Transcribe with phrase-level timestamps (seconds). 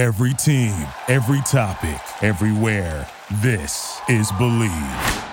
[0.00, 0.72] Every team,
[1.08, 3.06] every topic, everywhere.
[3.42, 5.26] This is Bleav.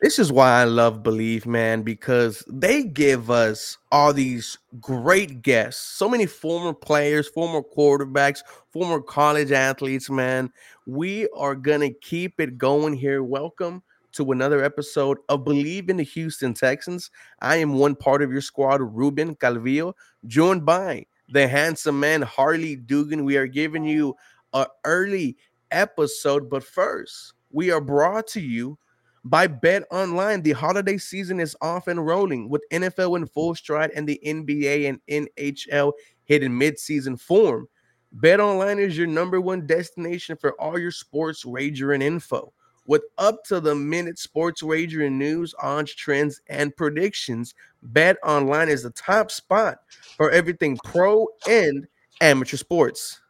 [0.00, 5.82] this is why I love Bleav, man, because they give us all these great guests.
[5.82, 10.52] So many former players, former quarterbacks, former college athletes, man.
[10.86, 13.24] We are going to keep it going here.
[13.24, 17.10] Welcome to another episode of Bleav in the Houston Texans.
[17.40, 19.94] I am one part of your squad, Ruben Calvillo,
[20.28, 23.24] joined by the handsome man, Harley Dugan.
[23.24, 24.14] We are giving you
[24.52, 25.38] an early
[25.70, 28.78] episode, but first, we are brought to you
[29.24, 30.42] by Bet Online.
[30.42, 34.88] The holiday season is off and rolling with NFL in full stride and the NBA
[34.88, 35.92] and NHL
[36.24, 37.66] hitting midseason form.
[38.12, 42.52] Bet Online is your number one destination for all your sports wagering info.
[42.86, 48.82] With up to the minute sports wagering news, odds, trends, and predictions, Bet Online is
[48.82, 49.78] the top spot
[50.16, 51.86] for everything pro and
[52.20, 53.20] amateur sports.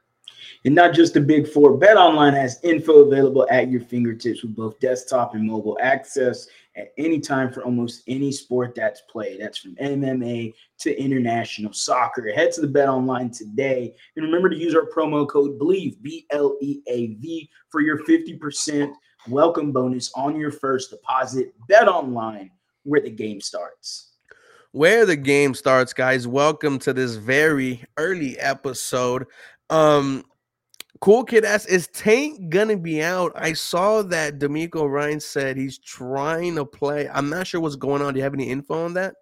[0.64, 4.54] And not just the big four, Bet Online has info available at your fingertips with
[4.54, 6.46] both desktop and mobile access
[6.76, 9.40] at any time for almost any sport that's played.
[9.40, 12.32] That's from MMA to international soccer.
[12.32, 16.26] Head to the Bet Online today and remember to use our promo code BLEAV, B
[16.30, 18.92] L E A V, for your 50%
[19.28, 21.54] welcome bonus on your first deposit.
[21.68, 22.50] Bet Online,
[22.84, 24.08] where the game starts
[24.74, 29.26] where the game starts guys welcome to this very early episode
[29.68, 30.24] um
[31.02, 33.32] Cool Kid asks, is Tank gonna be out?
[33.34, 37.08] I saw that DeMeco Ryan said he's trying to play.
[37.08, 38.14] I'm not sure what's going on.
[38.14, 39.16] Do you have any info on that?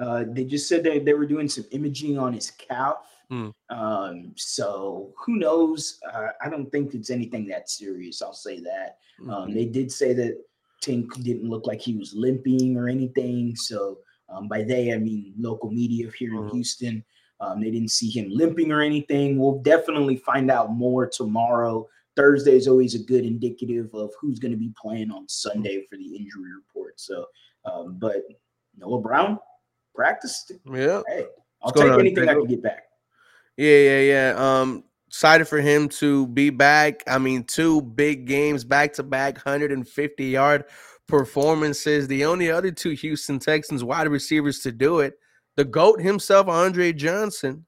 [0.00, 3.11] Uh, they just said that they were doing some imaging on his calf.
[3.32, 3.52] Mm.
[3.70, 5.98] Um, so who knows?
[6.12, 8.20] Uh, I don't think it's anything that serious.
[8.20, 8.98] I'll say that.
[9.22, 9.30] Um, mm-hmm.
[9.30, 10.38] Um, they did say that
[10.82, 13.56] Tank didn't look like he was limping or anything.
[13.56, 16.48] So um, by they, I mean local media here mm-hmm.
[16.48, 17.04] in Houston.
[17.40, 19.38] Um, they didn't see him limping or anything.
[19.38, 21.88] We'll definitely find out more tomorrow.
[22.14, 25.96] Thursday is always a good indicative of who's going to be playing on Sunday for
[25.96, 27.00] the injury report.
[27.00, 27.24] So,
[27.64, 28.22] um, but
[28.76, 29.38] Noah Brown
[29.94, 30.52] practiced.
[30.70, 31.02] Yeah.
[31.08, 31.26] Hey,
[31.62, 32.84] I'll take anything I can get back.
[33.56, 34.34] Yeah, yeah, yeah.
[34.36, 37.02] Um, excited for him to be back.
[37.06, 40.64] I mean, two big games back to back, 150 yard
[41.06, 42.08] performances.
[42.08, 45.14] The only other two Houston Texans wide receivers to do it
[45.56, 47.66] the GOAT himself, Andre Johnson,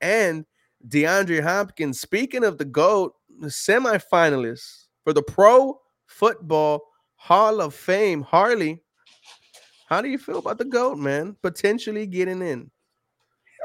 [0.00, 0.46] and
[0.88, 2.00] DeAndre Hopkins.
[2.00, 6.82] Speaking of the GOAT, the semifinalists for the Pro Football
[7.16, 8.82] Hall of Fame, Harley.
[9.88, 11.36] How do you feel about the GOAT, man?
[11.42, 12.70] Potentially getting in.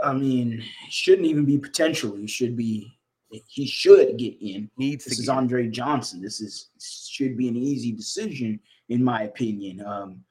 [0.04, 2.16] I mean, shouldn't even be potential.
[2.16, 2.92] He should be.
[3.48, 4.70] He should get in.
[4.78, 6.22] Needs this is Andre Johnson.
[6.22, 6.70] This is
[7.10, 8.60] should be an easy decision,
[8.90, 9.84] in my opinion.
[9.84, 10.24] Um,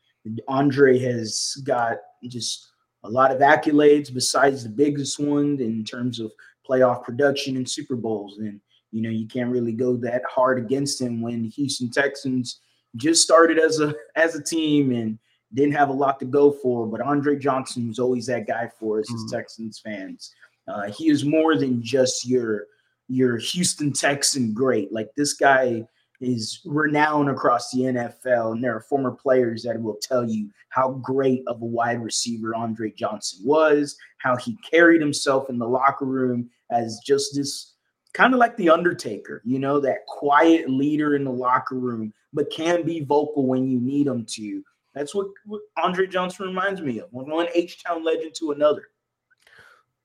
[0.47, 1.97] Andre has got
[2.28, 2.69] just
[3.03, 6.31] a lot of accolades besides the biggest one in terms of
[6.69, 8.38] playoff production and Super Bowls.
[8.38, 8.61] And,
[8.93, 12.61] you know, you can't really go that hard against him when the Houston Texans
[12.97, 15.19] just started as a as a team and
[15.55, 16.87] didn't have a lot to go for.
[16.87, 19.25] But Andre Johnson was always that guy for us mm-hmm.
[19.25, 20.35] as Texans fans.
[20.69, 22.67] Uh, he is more than just your
[23.09, 24.93] your Houston Texan great.
[24.93, 25.87] Like this guy
[26.21, 30.93] is renowned across the NFL, and there are former players that will tell you how
[30.93, 36.07] great of a wide receiver Andre Johnson was, how he carried himself in the locker
[36.07, 37.75] room as just this
[38.15, 42.51] kind of like the Undertaker, you know, that quiet leader in the locker room, but
[42.51, 44.62] can be vocal when you need him to.
[44.95, 48.89] That's what, what Andre Johnson reminds me of, one H Town legend to another.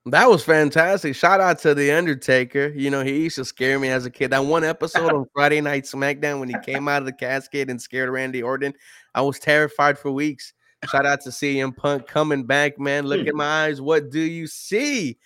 [0.06, 1.16] That was fantastic.
[1.16, 2.68] Shout out to the Undertaker.
[2.70, 4.32] You know, he used to scare me as a kid.
[4.32, 7.82] That one episode on Friday Night SmackDown when he came out of the casket and
[7.82, 8.74] scared Randy Orton,
[9.14, 10.54] I was terrified for weeks.
[10.90, 13.06] Shout out to CM Punk coming back, man.
[13.06, 13.38] Look at hmm.
[13.38, 13.82] my eyes.
[13.82, 15.18] What do you see?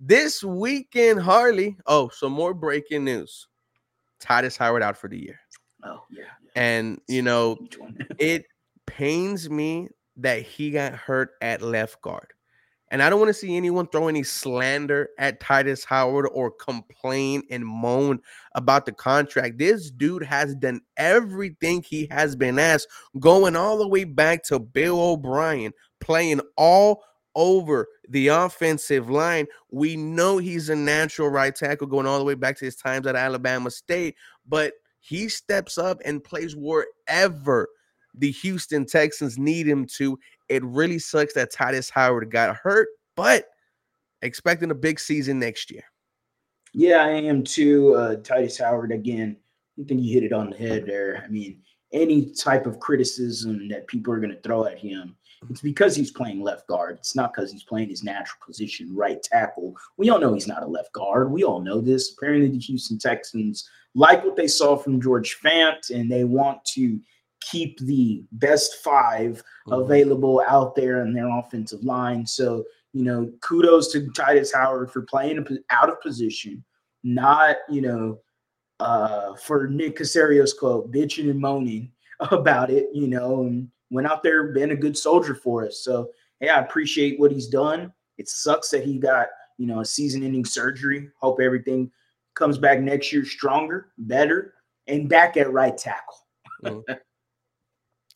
[0.00, 1.76] This weekend, Harley.
[1.86, 3.46] Oh, some more breaking news.
[4.20, 5.38] Tytus Howard out for the year.
[5.84, 6.24] Oh, yeah.
[6.42, 6.50] yeah.
[6.56, 7.58] And, you know,
[8.18, 8.46] it
[8.86, 12.32] pains me that he got hurt at left guard.
[12.90, 17.42] And I don't want to see anyone throw any slander at Tytus Howard or complain
[17.50, 18.20] and moan
[18.54, 19.58] about the contract.
[19.58, 22.86] This dude has done everything he has been asked,
[23.18, 27.02] going all the way back to Bill O'Brien, playing all
[27.34, 29.46] over the offensive line.
[29.72, 33.08] We know he's a natural right tackle going all the way back to his times
[33.08, 34.14] at Alabama State,
[34.46, 37.68] but he steps up and plays wherever
[38.18, 40.18] the Houston Texans need him to.
[40.48, 43.46] It really sucks that Tytus Howard got hurt, but
[44.22, 45.84] expecting a big season next year.
[46.72, 47.94] Yeah, I am too.
[47.94, 49.36] Uh, Tytus Howard, again,
[49.78, 51.22] I think you hit it on the head there.
[51.24, 51.60] I mean,
[51.92, 55.16] any type of criticism that people are going to throw at him
[55.48, 56.96] It's because he's playing left guard.
[56.98, 59.76] It's not because he's playing his natural position, right tackle.
[59.96, 61.30] We all know he's not a left guard.
[61.30, 62.12] We all know this.
[62.12, 66.98] Apparently, the Houston Texans like what they saw from George Fant, and they want to
[67.50, 69.72] keep the best 5 mm-hmm.
[69.72, 72.26] available out there in their offensive line.
[72.26, 76.64] So, you know, kudos to Tytus Howard for playing out of position,
[77.02, 78.20] not, you know,
[78.80, 81.90] uh, for Nick Caserio's quote, bitching and moaning
[82.30, 85.80] about it, you know, and went out there been a good soldier for us.
[85.80, 86.10] So,
[86.40, 87.92] hey, I appreciate what he's done.
[88.18, 91.08] It sucks that he got, you know, a season-ending surgery.
[91.20, 91.90] Hope everything
[92.34, 94.54] comes back next year stronger, better,
[94.86, 96.26] and back at right tackle.
[96.64, 96.92] mm-hmm.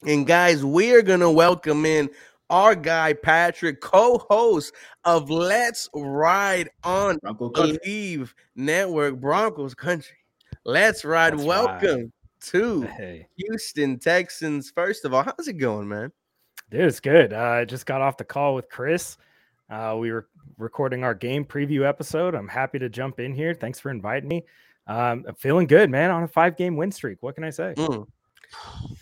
[0.07, 2.09] And guys, we are gonna welcome in
[2.51, 4.73] our guy Patrick, co-host
[5.05, 10.17] of Let's Ride on Bleav Network Broncos Country.
[10.65, 11.35] Let's ride.
[11.35, 12.13] Let's welcome ride.
[12.43, 13.27] to hey.
[13.37, 14.71] Houston Texans.
[14.71, 16.13] First of all, how's it going, man?
[16.71, 17.33] Dude, it's good.
[17.33, 19.17] Uh, I just got off the call with Chris.
[19.69, 20.29] Uh, we were
[20.59, 22.37] recording our game preview episode.
[22.37, 23.53] I'm happy to jump in here.
[23.53, 24.45] Thanks for inviting me.
[24.87, 27.19] Um, I'm feeling good, man, on a five game win streak.
[27.21, 27.75] What can I say?
[27.77, 28.07] Mm.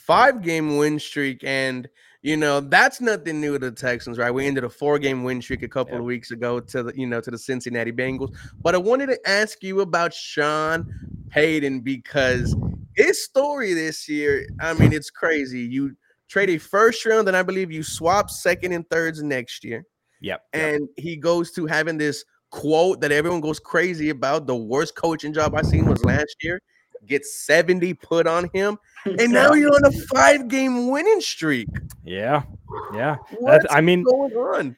[0.07, 1.43] Five game win streak.
[1.43, 1.89] And,
[2.23, 4.31] you know, that's nothing new to the Texans, right?
[4.31, 7.07] We ended a four game win streak a couple of weeks ago to the, you
[7.07, 8.37] know, to the Cincinnati Bengals.
[8.63, 10.95] But I wanted to ask you about Sean
[11.31, 12.55] Payton because
[12.95, 15.61] his story this year, I mean, it's crazy.
[15.61, 15.97] You
[16.29, 19.85] trade a first round, and I believe you swap second and thirds next year.
[20.21, 20.43] Yep.
[20.53, 21.05] And yep.
[21.05, 24.47] he goes to having this quote that everyone goes crazy about.
[24.47, 26.61] The worst coaching job I seen was last year.
[27.07, 28.79] Gets 70 put on him.
[29.07, 31.69] And now you're on a five game winning streak.
[32.05, 32.43] Yeah.
[32.93, 33.19] Yeah.
[33.39, 34.77] What's I mean, going on?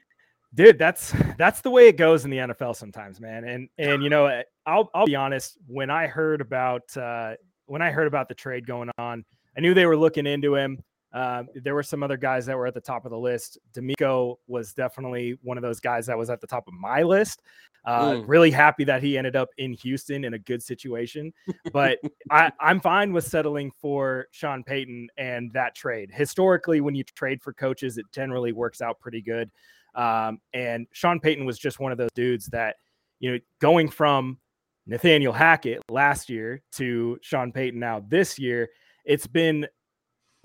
[0.54, 3.44] Dude, that's that's the way it goes in the NFL sometimes, man.
[3.44, 7.80] And and you know, eh, I'll I'll be honest, when I heard about uh when
[7.80, 9.25] I heard about the trade going on,
[9.56, 10.82] I knew they were looking into him.
[11.12, 13.58] Uh, there were some other guys that were at the top of the list.
[13.72, 17.43] DeMeco was definitely one of those guys that was at the top of my list.
[17.84, 18.25] Uh, mm.
[18.26, 21.32] Really happy that he ended up in Houston in a good situation.
[21.72, 21.99] But
[22.31, 26.10] I, I'm fine with settling for Sean Payton and that trade.
[26.12, 29.50] Historically, when you trade for coaches, it generally works out pretty good.
[29.94, 32.76] Um, and Sean Payton was just one of those dudes that,
[33.20, 34.38] you know, going from
[34.87, 38.69] Nathaniel Hackett last year to Sean Payton now this year,
[39.04, 39.66] it's been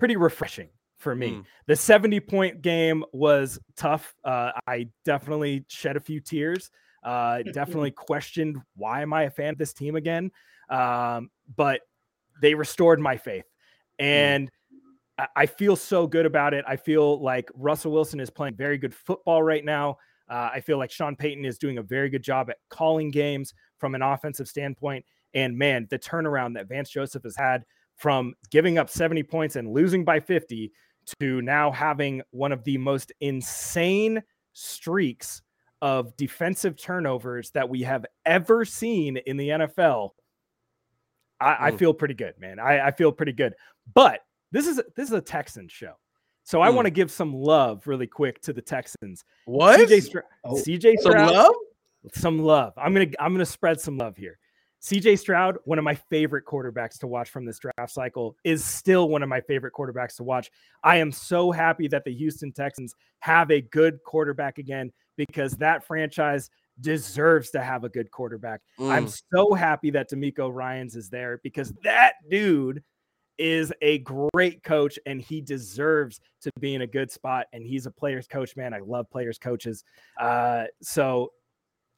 [0.04, 0.68] pretty refreshing
[0.98, 1.30] for me.
[1.30, 1.44] Mm.
[1.66, 4.14] The 70 point game was tough.
[4.22, 6.70] Uh, I definitely shed a few tears.
[7.02, 10.30] Uh, definitely questioned why am I a fan of this team again?
[10.68, 11.80] Um, but
[12.42, 13.46] they restored my faith.
[13.98, 14.04] Mm.
[14.04, 14.50] And
[15.18, 15.26] mm.
[15.34, 16.66] I feel so good about it.
[16.68, 19.96] I feel like Russell Wilson is playing very good football right now.
[20.28, 23.54] Uh, I feel like Sean Payton is doing a very good job at calling games
[23.78, 25.06] from an offensive standpoint.
[25.32, 27.64] And man, the turnaround that Vance Joseph has had
[27.96, 30.72] from giving up 70 points and losing by 50
[31.20, 35.42] to now having one of the most insane streaks
[35.82, 40.10] of defensive turnovers that we have ever seen in the NFL.
[41.40, 42.58] I, I feel pretty good, man.
[42.58, 43.54] I, I, feel pretty good.
[43.92, 44.20] But
[44.50, 45.92] this is this is a Texans show.
[46.44, 46.74] So I mm.
[46.74, 49.24] want to give some love really quick to the Texans.
[49.44, 49.80] What?
[49.80, 51.54] CJ, oh, CJ Stroud, some love?
[52.12, 52.72] Some love.
[52.76, 54.38] I'm gonna I'm gonna spread some love here.
[54.84, 59.08] CJ Stroud, one of my favorite quarterbacks to watch from this draft cycle, is still
[59.08, 60.50] one of my favorite quarterbacks to watch.
[60.82, 65.86] I am so happy that the Houston Texans have a good quarterback again because that
[65.86, 66.50] franchise
[66.82, 68.60] deserves to have a good quarterback.
[68.78, 68.90] Mm.
[68.90, 72.82] I'm so happy that DeMeco Ryans is there because that dude
[73.38, 77.46] is a great coach and he deserves to be in a good spot.
[77.54, 78.74] And he's a player's coach, man.
[78.74, 79.82] I love players' coaches.
[80.20, 81.32] Uh, so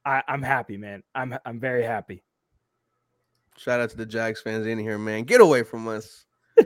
[0.05, 1.03] I, I'm happy, man.
[1.17, 2.23] I'm I'm very happy.
[3.59, 5.25] Shout out to the Jags fans in here, man.
[5.25, 6.25] Get away from us.
[6.59, 6.65] hey,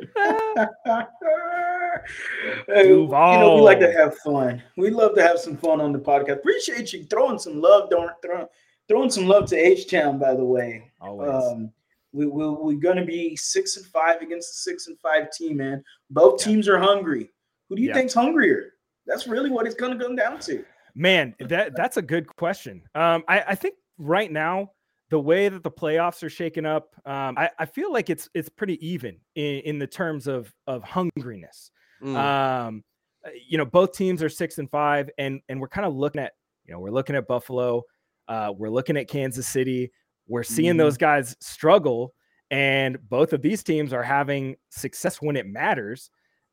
[2.88, 4.62] you know, we like to have fun.
[4.76, 6.38] We love to have some fun on the podcast.
[6.38, 8.46] Appreciate you throwing some love, don't throwing,
[8.88, 10.90] throwing some love to H Town, by the way.
[11.00, 11.30] Always.
[11.30, 11.72] Um,
[12.12, 15.58] we, we, we're going to be six and five against the six and five team,
[15.58, 15.82] man.
[16.10, 16.52] Both yeah.
[16.52, 17.30] teams are hungry.
[17.68, 17.94] Who do you yeah.
[17.94, 18.74] think's hungrier?
[19.06, 20.64] That's really what it's going to come down to.
[20.94, 22.82] Man, that that's a good question.
[22.94, 24.72] Um, I, I think right now
[25.10, 28.48] the way that the playoffs are shaken up, um, I, I, feel like it's it's
[28.48, 31.70] pretty even in, in the terms of of hungriness.
[32.02, 32.16] Mm.
[32.16, 32.84] Um,
[33.26, 36.22] uh, you know, both teams are six and five, and and we're kind of looking
[36.22, 36.32] at
[36.64, 37.82] you know we're looking at Buffalo,
[38.28, 39.90] uh, we're looking at Kansas City,
[40.28, 40.78] we're seeing mm.
[40.78, 42.14] those guys struggle,
[42.50, 46.10] and both of these teams are having success when it matters,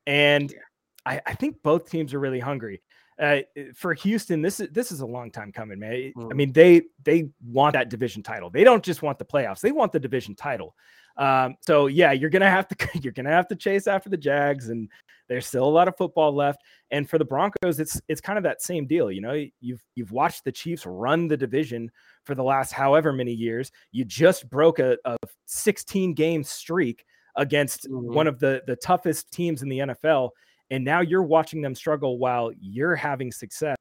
[0.08, 0.58] and yeah.
[1.06, 2.82] I, I think both teams are really hungry
[3.20, 3.40] uh,
[3.76, 6.14] for Houston, this is this is a long time coming, man.
[6.16, 6.32] Mm.
[6.32, 8.50] I mean, they they want that division title.
[8.50, 10.76] They don't just want the playoffs; they want the division title.
[11.18, 14.70] Um, so yeah, you're gonna have to you're gonna have to chase after the Jags,
[14.70, 14.90] and
[15.28, 18.44] There's still a lot of football left, and for the Broncos, it's it's kind of
[18.44, 19.12] that same deal.
[19.12, 21.90] You know, you've you've watched the Chiefs run the division
[22.24, 23.72] for the last however many years.
[23.92, 27.04] You just broke a, a 16 game streak
[27.36, 28.14] against mm-hmm.
[28.14, 30.30] one of the the toughest teams in the NFL,
[30.70, 33.76] and now you're watching them struggle while you're having success.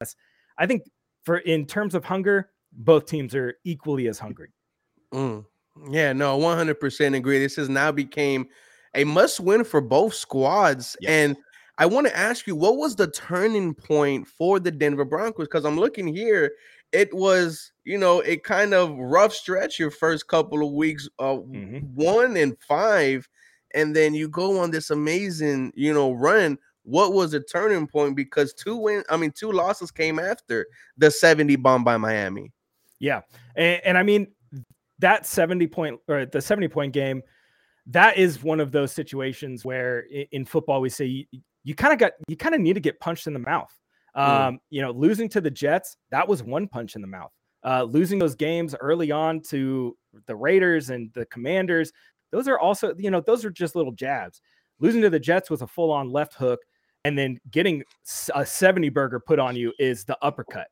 [0.59, 0.83] I think
[1.25, 4.53] for in terms of hunger, both teams are equally as hungry.
[5.13, 5.45] Mm.
[5.91, 7.39] Yeah, no, 100% agree.
[7.39, 8.49] This has now became
[8.95, 10.97] a must win for both squads.
[11.01, 11.11] Yes.
[11.11, 11.37] And
[11.79, 15.47] I want to ask you, what was the turning point for the Denver Broncos?
[15.47, 16.53] Because I'm looking here,
[16.93, 21.35] it was, you know, a kind of rough stretch your first couple of weeks, uh,
[21.35, 21.79] mm-hmm.
[21.95, 23.29] one and five,
[23.75, 26.59] and then you go on this amazing, you know, run.
[26.87, 28.15] What was the turning point?
[28.15, 30.67] Because two win, I mean, two losses came after
[30.97, 32.53] the 70 bomb by Miami.
[33.01, 33.23] Yeah,
[33.57, 34.29] and, and I mean,
[35.01, 37.23] that 70 point or the 70 point game,
[37.87, 41.25] that is one of those situations where in football we say you,
[41.65, 43.73] you kind of got you kind of need to get punched in the mouth.
[44.17, 44.29] Mm.
[44.29, 44.59] Um, mm.
[44.71, 47.33] You know, losing to the Jets, that was one punch in the mouth.
[47.65, 51.93] Uh, losing those games early on to the Raiders and the Commanders,
[52.31, 54.41] those are also, you know, those are just little jabs.
[54.79, 56.61] Losing to the Jets was a full on left hook,
[57.07, 57.83] and then getting
[58.35, 60.69] a 70 burger put on you is the uppercut,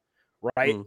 [0.57, 0.75] right?
[0.75, 0.85] Mm.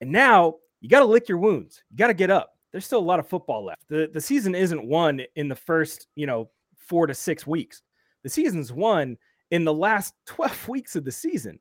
[0.00, 1.82] And now you got to lick your wounds.
[1.90, 3.82] You got to get up there's still a lot of football left.
[3.88, 7.82] The the season isn't won in the first, you know, 4 to 6 weeks.
[8.22, 9.16] The season's won
[9.50, 11.58] in the last 12 weeks of the season.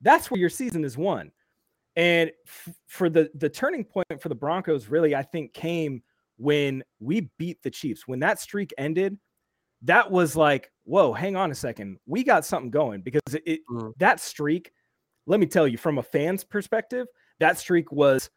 [0.00, 1.30] That's where your season is won.
[1.96, 6.02] And f- for the the turning point for the Broncos really I think came
[6.36, 8.06] when we beat the Chiefs.
[8.06, 9.16] When that streak ended,
[9.82, 11.98] that was like, whoa, hang on a second.
[12.06, 13.92] We got something going because it, it mm.
[13.98, 14.72] that streak,
[15.26, 17.06] let me tell you, from a fan's perspective,
[17.40, 18.30] that streak was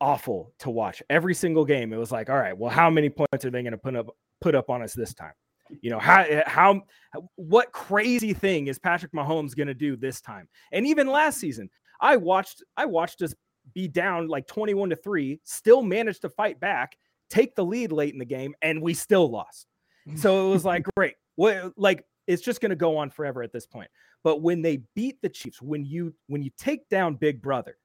[0.00, 1.92] awful to watch every single game.
[1.92, 4.08] It was like, all right, well, how many points are they going to put up
[4.40, 5.34] put up on us this time?
[5.82, 6.82] You know, how eh, how
[7.36, 10.48] what crazy thing is Patrick Mahomes going to do this time?
[10.72, 13.34] And even last season, I watched I watched us
[13.74, 16.96] be down like 21 to 3, still managed to fight back,
[17.28, 19.66] take the lead late in the game and we still lost.
[20.16, 21.14] So it was like, great.
[21.40, 23.88] What like it's just going to go on forever at this point.
[24.22, 27.78] But when they beat the Chiefs, when you when you take down Big Brother,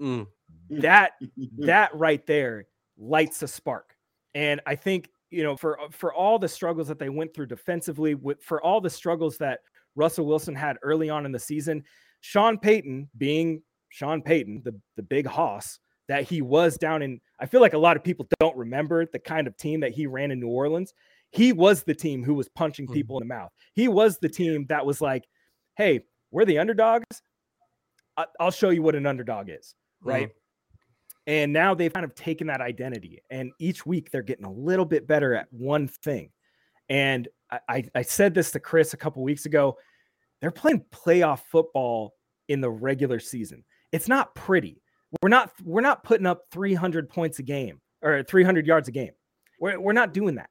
[0.00, 0.28] mm
[0.70, 1.14] that
[1.58, 2.66] that right there
[2.96, 3.96] lights a spark.
[4.36, 8.14] And I think you know for for all the struggles that they went through defensively,
[8.14, 9.58] with for all the struggles that
[9.96, 11.82] Russell Wilson had early on in the season,
[12.20, 17.20] Sean Payton being Sean Payton, the the big hoss that he was down in.
[17.40, 20.06] I feel like a lot of people don't remember the kind of team that he
[20.06, 20.94] ran in New Orleans.
[21.30, 22.92] He was the team who was punching hmm.
[22.92, 23.50] people in the mouth.
[23.74, 25.24] He was the team that was like,
[25.76, 27.22] "Hey, we're the underdogs.
[28.40, 30.28] I'll show you what an underdog is." Right.
[30.28, 30.32] Mm.
[31.26, 34.86] And now they've kind of taken that identity, and each week they're getting a little
[34.86, 36.30] bit better at one thing.
[36.88, 37.28] And
[37.68, 39.76] I, I said this to Chris a couple weeks ago.
[40.40, 42.14] They're playing playoff football
[42.48, 43.64] in the regular season.
[43.92, 44.82] It's not pretty.
[45.22, 49.12] We're not we're not putting up 300 points a game or 300 yards a game.
[49.60, 50.50] We're, we're not doing that.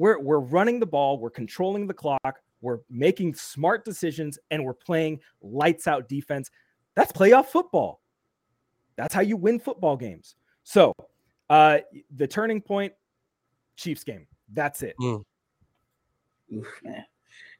[0.00, 4.72] We're we're running the ball, we're controlling the clock, we're making smart decisions, and we're
[4.72, 6.50] playing lights out defense.
[6.96, 8.00] That's playoff football.
[8.96, 10.36] That's how you win football games.
[10.62, 10.94] So,
[11.50, 11.80] uh,
[12.16, 12.94] the turning point,
[13.76, 14.26] Chiefs game.
[14.50, 14.96] That's it.
[14.98, 15.22] Mm.
[16.54, 17.04] Oof, man.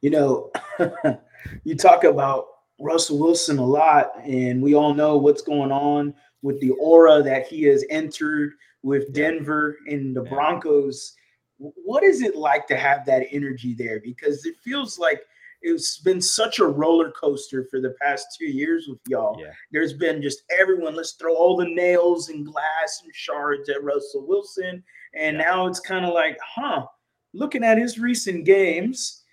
[0.01, 0.51] You know,
[1.63, 2.47] you talk about
[2.79, 7.45] Russell Wilson a lot, and we all know what's going on with the aura that
[7.45, 11.15] he has entered with Denver and the Broncos.
[11.61, 13.99] What is it like to have that energy there?
[13.99, 15.21] Because it feels like
[15.61, 19.39] it's been such a roller coaster for the past two years with y'all.
[19.39, 19.51] Yeah.
[19.71, 24.25] There's been just everyone, let's throw all the nails and glass and shards at Russell
[24.27, 24.83] Wilson.
[25.13, 25.43] And yeah.
[25.43, 26.85] now it's kind of like, huh,
[27.33, 29.23] looking at his recent games,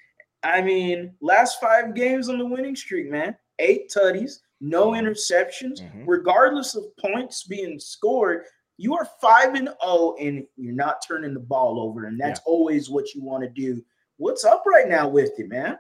[0.43, 5.07] I mean, last five games on the winning streak, man, eight tutties, no mm-hmm.
[5.07, 6.05] interceptions, mm-hmm.
[6.05, 8.45] regardless of points being scored.
[8.79, 12.51] You are five and oh, and you're not turning the ball over, and that's yeah.
[12.51, 13.85] always what you want to do.
[14.17, 15.79] What's up right now with you, man?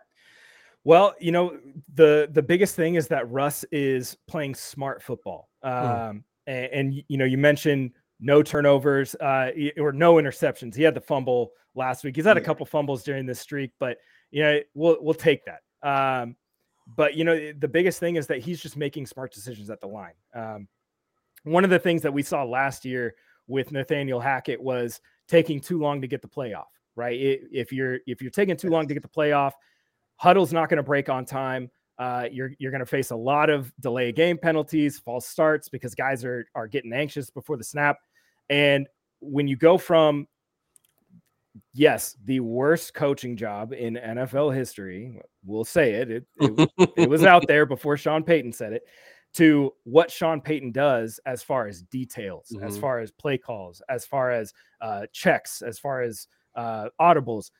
[0.84, 1.58] Well, you know,
[1.94, 5.48] the the biggest thing is that Russ is playing smart football.
[5.62, 5.68] Hmm.
[5.68, 6.22] Um, mm.
[6.46, 10.74] and, and, you know, you mentioned no turnovers uh, or no interceptions.
[10.74, 12.16] He had the fumble last week.
[12.16, 13.98] He's had a couple fumbles during this streak, but
[14.30, 15.60] you know, we'll we'll take that.
[15.88, 16.36] Um,
[16.96, 19.86] but you know, the biggest thing is that he's just making smart decisions at the
[19.86, 20.14] line.
[20.34, 20.68] Um,
[21.50, 23.14] one of the things that we saw last year
[23.46, 26.66] with Nathaniel Hackett was taking too long to get the playoff.
[26.96, 27.18] Right?
[27.20, 29.52] If you're if you're taking too long to get the playoff,
[30.16, 31.70] Huddle's not going to break on time.
[31.98, 35.94] Uh, you're you're going to face a lot of delay game penalties, false starts because
[35.94, 37.98] guys are are getting anxious before the snap.
[38.50, 38.88] And
[39.20, 40.26] when you go from
[41.72, 45.20] yes, the worst coaching job in NFL history.
[45.44, 46.10] We'll say it.
[46.10, 48.82] It, it, it was out there before Sean Payton said it.
[49.38, 52.66] To what Sean Payton does as far as details, mm-hmm.
[52.66, 56.26] as far as play calls, as far as uh, checks, as far as
[56.56, 57.50] uh, audibles.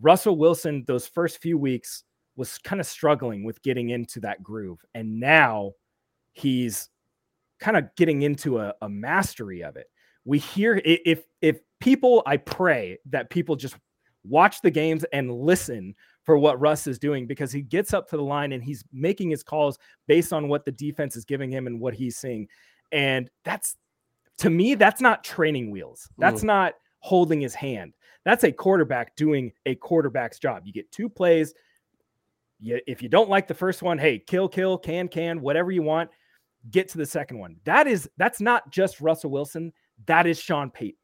[0.00, 2.04] Russell Wilson, those first few weeks,
[2.36, 4.78] was kind of struggling with getting into that groove.
[4.94, 5.72] And now
[6.32, 6.88] he's
[7.58, 9.90] kind of getting into a, a mastery of it.
[10.24, 13.76] We hear if if people, I pray that people just
[14.28, 15.94] watch the games and listen
[16.24, 19.30] for what Russ is doing because he gets up to the line and he's making
[19.30, 22.48] his calls based on what the defense is giving him and what he's seeing.
[22.92, 23.76] And that's
[24.38, 26.08] to me, that's not training wheels.
[26.18, 26.46] That's mm.
[26.46, 27.94] not holding his hand.
[28.24, 30.62] That's a quarterback doing a quarterback's job.
[30.64, 31.54] You get two plays.
[32.60, 35.82] You, if you don't like the first one, hey, kill, kill, can, can, whatever you
[35.82, 36.10] want,
[36.70, 37.56] get to the second one.
[37.64, 39.72] That is that's not just Russell Wilson.
[40.06, 40.97] That is Sean Payton.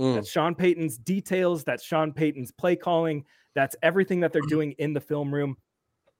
[0.00, 0.14] Mm.
[0.14, 1.62] That's Sean Payton's details.
[1.62, 3.24] That's Sean Payton's play calling.
[3.54, 5.56] That's everything that they're doing in the film room.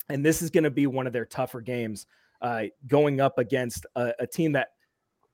[0.09, 2.07] And this is going to be one of their tougher games
[2.43, 4.69] uh, going up against a, a, team that,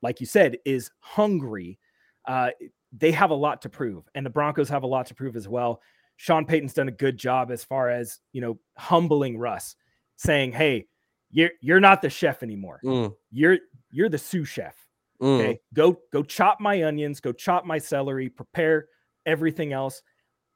[0.03, 1.79] like you said, is hungry.
[2.27, 2.51] Uh,
[2.93, 5.49] they have a lot to prove, and the Broncos have a lot to prove as
[5.49, 5.81] well.
[6.17, 9.77] Sean Payton's done a good job as far as you know, humbling Russ,
[10.17, 10.87] saying, "Hey,
[11.31, 12.81] you're you're not the chef anymore.
[12.85, 13.15] Mm.
[13.31, 13.59] You're
[13.91, 14.75] you're the sous chef.
[15.21, 15.41] Mm.
[15.41, 18.87] Okay, go go chop my onions, go chop my celery, prepare
[19.25, 20.03] everything else.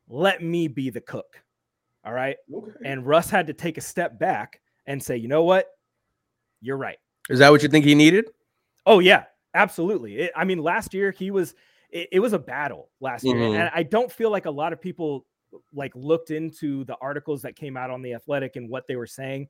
[0.08, 1.42] Let me be the cook.
[2.04, 2.36] All right.
[2.52, 2.72] Okay.
[2.84, 5.68] And Russ had to take a step back and say, you know what?
[6.60, 6.98] You're right.
[7.28, 8.26] Is that what you think he needed?
[8.86, 9.24] Oh yeah,
[9.54, 10.18] absolutely.
[10.18, 11.54] It, I mean, last year he was.
[11.90, 13.38] It, it was a battle last mm-hmm.
[13.38, 15.26] year, and I don't feel like a lot of people
[15.72, 19.08] like looked into the articles that came out on the Athletic and what they were
[19.08, 19.48] saying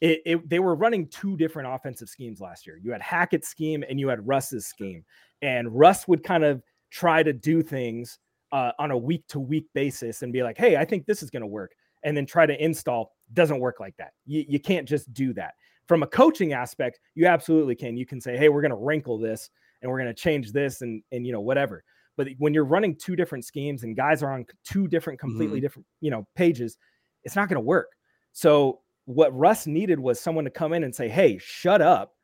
[0.00, 2.78] it, it, they were running two different offensive schemes last year.
[2.82, 5.04] You had Hackett's scheme and you had Russ's scheme,
[5.42, 8.18] and Russ would kind of try to do things
[8.52, 11.30] uh, on a week to week basis and be like, "Hey, I think this is
[11.30, 11.72] going to work,"
[12.04, 13.12] and then try to install.
[13.32, 14.12] Doesn't work like that.
[14.26, 15.54] You, you can't just do that.
[15.88, 17.96] From a coaching aspect, you absolutely can.
[17.96, 19.50] You can say, "Hey, we're going to wrinkle this
[19.80, 21.84] and we're going to change this and and you know whatever."
[22.16, 25.64] But when you're running two different schemes and guys are on two different, completely mm-hmm.
[25.64, 26.78] different, you know, pages,
[27.24, 27.88] it's not going to work.
[28.32, 32.14] So what Russ needed was someone to come in and say, Hey, shut up,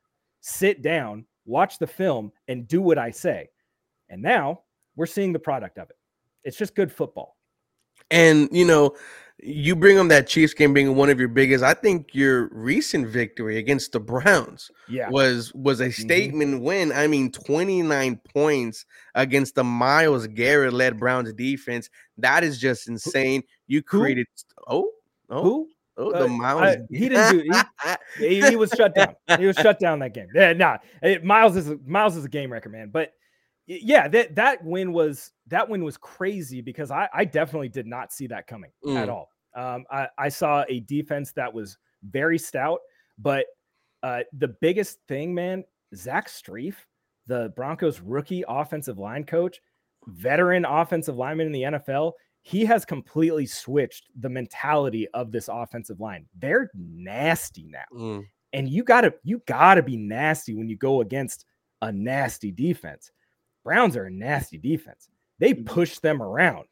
[0.40, 3.48] sit down, watch the film, and do what I say.
[4.08, 4.60] And now
[4.96, 5.96] we're seeing the product of it.
[6.44, 7.36] It's just good football.
[8.10, 8.94] And, you know,
[9.38, 11.64] you bring them that Chiefs game being one of your biggest.
[11.64, 15.08] I think your recent victory against the Browns yeah.
[15.08, 16.02] was was a mm-hmm.
[16.02, 16.64] statement mm-hmm.
[16.64, 16.92] win.
[16.92, 21.90] I mean, 29 points against the Myles Garrett led Browns defense.
[22.18, 23.42] That is just insane.
[23.66, 24.26] You created
[24.58, 24.74] Who?
[24.74, 24.90] oh
[25.30, 25.68] oh Who?
[26.02, 27.62] Oh, the uh, he didn't do.
[28.18, 29.14] He, he, he, was shut down.
[29.38, 30.28] He was shut down that game.
[30.34, 30.78] Yeah, nah.
[31.02, 32.90] It, Myles is a, Myles is a game record, man.
[32.90, 33.12] But
[33.66, 38.12] yeah, that that win was that win was crazy because I I definitely did not
[38.12, 38.96] see that coming mm.
[38.96, 39.28] at all.
[39.54, 42.80] Um, I I saw a defense that was very stout,
[43.18, 43.46] but
[44.02, 46.74] uh, the biggest thing, man, Zach Strief,
[47.26, 49.60] the Broncos rookie offensive line coach,
[50.06, 56.00] veteran offensive lineman in the NFL he has completely switched the mentality of this offensive
[56.00, 56.26] line.
[56.38, 57.84] They're nasty now.
[57.96, 58.26] Mm.
[58.52, 61.46] And you gotta you gotta be nasty when you go against
[61.80, 63.10] a nasty defense.
[63.64, 65.08] Browns are a nasty defense.
[65.38, 65.64] They mm.
[65.64, 66.66] push them around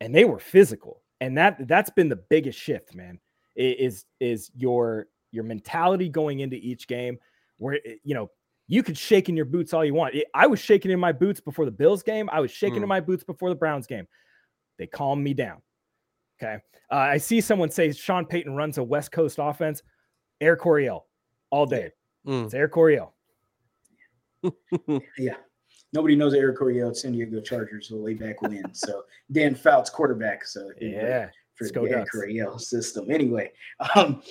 [0.00, 1.02] and they were physical.
[1.20, 3.18] And that that's been the biggest shift, man.
[3.56, 7.18] Is is your your mentality going into each game
[7.58, 8.30] where you know
[8.68, 10.14] you could shake in your boots all you want.
[10.32, 12.30] I was shaking in my boots before the Bills game.
[12.32, 12.84] I was shaking mm.
[12.84, 14.06] in my boots before the Browns game.
[14.78, 15.62] They calm me down.
[16.40, 16.56] Okay.
[16.90, 19.82] Uh, I see someone say Sean Payton runs a West Coast offense.
[20.40, 21.06] Air Coryell
[21.50, 21.90] all day.
[22.26, 22.46] Mm.
[22.46, 23.12] It's Air Coryell.
[25.18, 25.34] yeah.
[25.92, 28.74] Nobody knows Air Coryell San Diego Chargers so way back when.
[28.74, 30.44] So Dan Fouts quarterback.
[30.44, 33.10] So yeah, for the Air Coryell system.
[33.10, 33.52] Anyway,
[33.94, 34.22] um,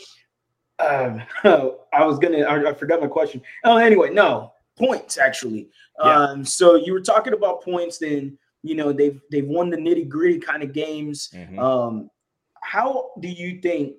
[0.79, 2.39] um, I was gonna.
[2.39, 3.41] I, I, forgot my question.
[3.63, 5.69] Oh, anyway, no points actually.
[6.03, 6.17] Yeah.
[6.17, 7.99] Um, so you were talking about points.
[7.99, 11.29] Then you know they've they've won the nitty gritty kind of games.
[11.33, 11.59] Mm-hmm.
[11.59, 12.09] Um,
[12.61, 13.95] how do you think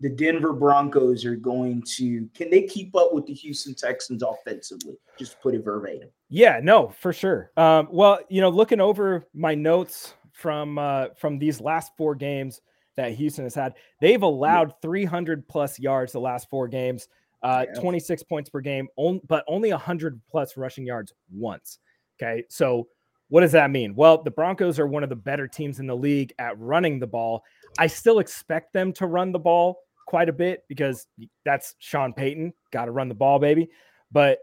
[0.00, 2.28] the Denver Broncos are going to?
[2.34, 4.96] Can they keep up with the Houston Texans offensively?
[5.18, 6.10] Just to put it verbatim.
[6.28, 7.50] Yeah, no, for sure.
[7.56, 12.60] Um, well, you know, looking over my notes from uh, from these last four games
[12.96, 17.08] that Houston has had, they've allowed 300 plus yards the last four games,
[17.42, 17.80] uh, yeah.
[17.80, 21.78] 26 points per game, on, but only 100 plus rushing yards once.
[22.20, 22.88] Okay, so
[23.28, 23.94] what does that mean?
[23.94, 27.06] Well, the Broncos are one of the better teams in the league at running the
[27.06, 27.44] ball.
[27.78, 31.06] I still expect them to run the ball quite a bit because
[31.44, 32.52] that's Sean Payton.
[32.72, 33.68] Got to run the ball, baby.
[34.10, 34.38] But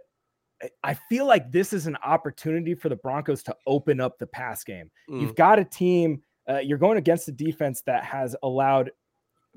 [0.84, 4.63] I feel like this is an opportunity for the Broncos to open up the pass
[4.63, 4.91] game.
[5.10, 5.21] Mm.
[5.21, 8.91] You've got a team uh, you're going against a defense that has allowed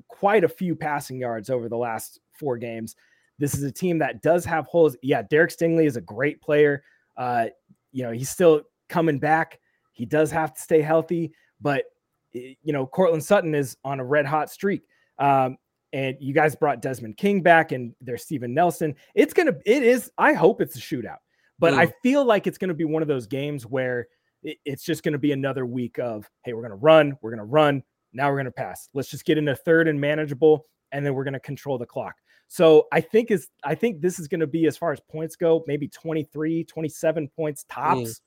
[0.07, 2.95] quite a few passing yards over the last four games.
[3.37, 4.97] This is a team that does have holes.
[5.01, 6.83] Yeah, Derek Stingley is a great player.
[7.15, 7.47] Uh,
[7.91, 9.59] you know, he's still coming back.
[9.91, 11.85] He does have to stay healthy, but
[12.33, 14.83] you know, Courtland Sutton is on a red hot streak.
[15.17, 15.57] Um,
[15.91, 18.95] and you guys brought Desmond King back, and there's Steven Nelson.
[19.15, 20.11] It's gonna, it is.
[20.17, 21.17] I hope it's a shootout,
[21.57, 21.79] but mm.
[21.79, 24.07] I feel like it's gonna be one of those games where
[24.43, 27.81] it's just gonna be another week of, hey, we're gonna run, we're gonna run,
[28.13, 28.89] now we're gonna pass.
[28.93, 32.15] Let's just get into third and manageable, and then we're gonna control the clock.
[32.49, 35.35] So I think is I think this is going to be as far as points
[35.35, 37.99] go, maybe 23, 27 points tops.
[37.99, 38.21] Mm.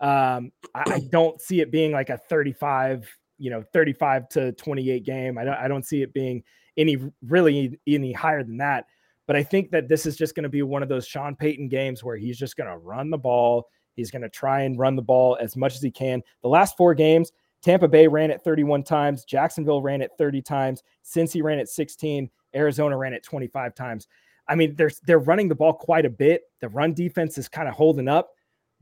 [0.00, 5.04] Um, I, I, don't see it being like a 35, you know, 35 to 28
[5.04, 5.38] game.
[5.38, 6.42] I don't I don't see it being
[6.76, 8.86] any really any higher than that.
[9.26, 11.68] But I think that this is just going to be one of those Sean Payton
[11.68, 13.68] games where he's just going to run the ball.
[13.94, 16.22] He's going to try and run the ball as much as he can.
[16.42, 20.82] The last four games, Tampa Bay ran it 31 times, Jacksonville ran it 30 times,
[21.04, 24.06] Cincy ran it 16, Arizona ran it 25 times.
[24.46, 26.42] I mean, they're they're running the ball quite a bit.
[26.60, 28.30] The run defense is kind of holding up,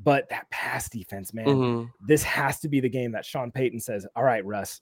[0.03, 1.87] but that pass defense, man, mm-hmm.
[2.07, 4.81] this has to be the game that Sean Payton says, "All right, Russ,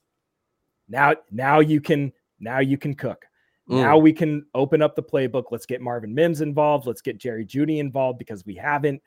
[0.87, 3.25] now now you can now you can cook.
[3.69, 3.81] Mm.
[3.81, 5.45] Now we can open up the playbook.
[5.51, 6.87] Let's get Marvin Mims involved.
[6.87, 9.01] Let's get Jerry Jeudy involved because we haven't.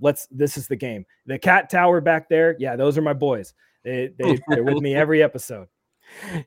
[0.00, 0.26] Let's.
[0.30, 1.04] This is the game.
[1.26, 2.56] The cat tower back there.
[2.58, 3.54] Yeah, those are my boys.
[3.84, 5.68] They, they they're with me every episode.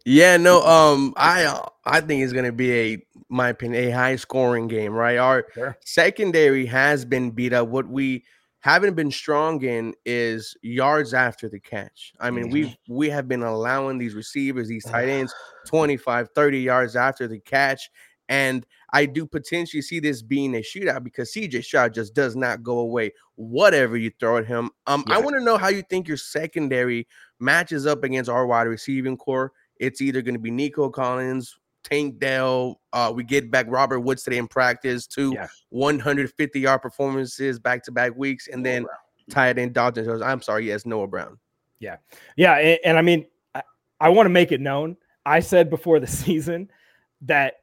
[0.06, 0.64] Yeah, no.
[0.64, 4.94] Um, I uh, I think it's gonna be a my opinion a high scoring game.
[4.94, 5.78] Right, our sure.
[5.84, 7.68] secondary has been beat up.
[7.68, 8.24] What we
[8.62, 12.14] haven't been strong in is yards after the catch.
[12.20, 12.94] I mean, we mm-hmm.
[12.94, 15.34] we have been allowing these receivers, these tight ends
[15.68, 17.90] 25, 30 yards after the catch.
[18.28, 22.62] And I do potentially see this being a shootout because CJ Stroud just does not
[22.62, 24.70] go away, whatever you throw at him.
[24.86, 25.16] Um, yeah.
[25.16, 27.08] I want to know how you think your secondary
[27.40, 29.52] matches up against our wide receiving core.
[29.78, 32.80] It's either going to be Nico Collins, Tank Dell.
[32.94, 35.48] Uh, we get back Robert Woods today in practice, two yeah.
[35.70, 38.86] 150 yard performances back to back weeks, and then
[39.30, 40.22] tied in Dalton Jones.
[40.22, 41.38] I'm sorry, yes, Noah Brown.
[41.80, 41.98] Yeah,
[42.36, 43.64] yeah, and, and I mean, I,
[44.00, 44.98] I want to make it known.
[45.26, 46.70] I said before the season
[47.22, 47.56] that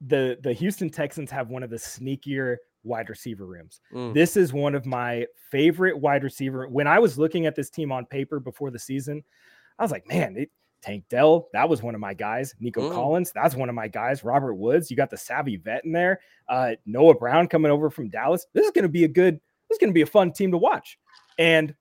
[0.00, 3.80] the the Houston Texans have one of the sneakier wide receiver rooms.
[3.92, 4.14] Mm.
[4.14, 6.68] This is one of my favorite wide receiver.
[6.68, 9.24] When I was looking at this team on paper before the season,
[9.78, 10.50] I was like, man, it,
[10.84, 12.54] Tank Dell, that was one of my guys.
[12.60, 12.92] Nico mm.
[12.92, 14.22] Collins, that's one of my guys.
[14.22, 16.20] Robert Woods, you got the savvy vet in there.
[16.48, 18.46] Uh, Noah Brown coming over from Dallas.
[18.52, 19.34] This is going to be a good,
[19.68, 20.98] this is going to be a fun team to watch.
[21.38, 21.74] And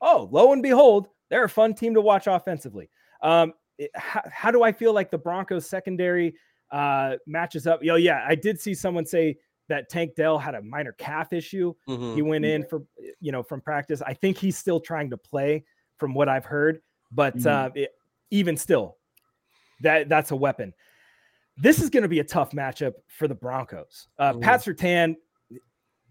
[0.00, 2.90] oh, lo and behold, they're a fun team to watch offensively.
[3.22, 6.34] Um, it, how, how, do I feel like the Broncos secondary
[6.72, 7.84] uh, matches up?
[7.84, 9.36] Yo, yeah, I did see someone say
[9.68, 11.72] that Tank Dell had a minor calf issue.
[11.88, 12.14] Mm-hmm.
[12.16, 12.82] He went in for,
[13.20, 14.02] you know, from practice.
[14.04, 15.64] I think he's still trying to play
[15.98, 16.80] from what I've heard,
[17.12, 17.48] but mm-hmm.
[17.48, 17.90] uh, it,
[18.30, 18.96] even still,
[19.82, 20.74] that that's a weapon.
[21.56, 24.08] This is going to be a tough matchup for the Broncos.
[24.18, 25.16] Uh, Pat Surtain,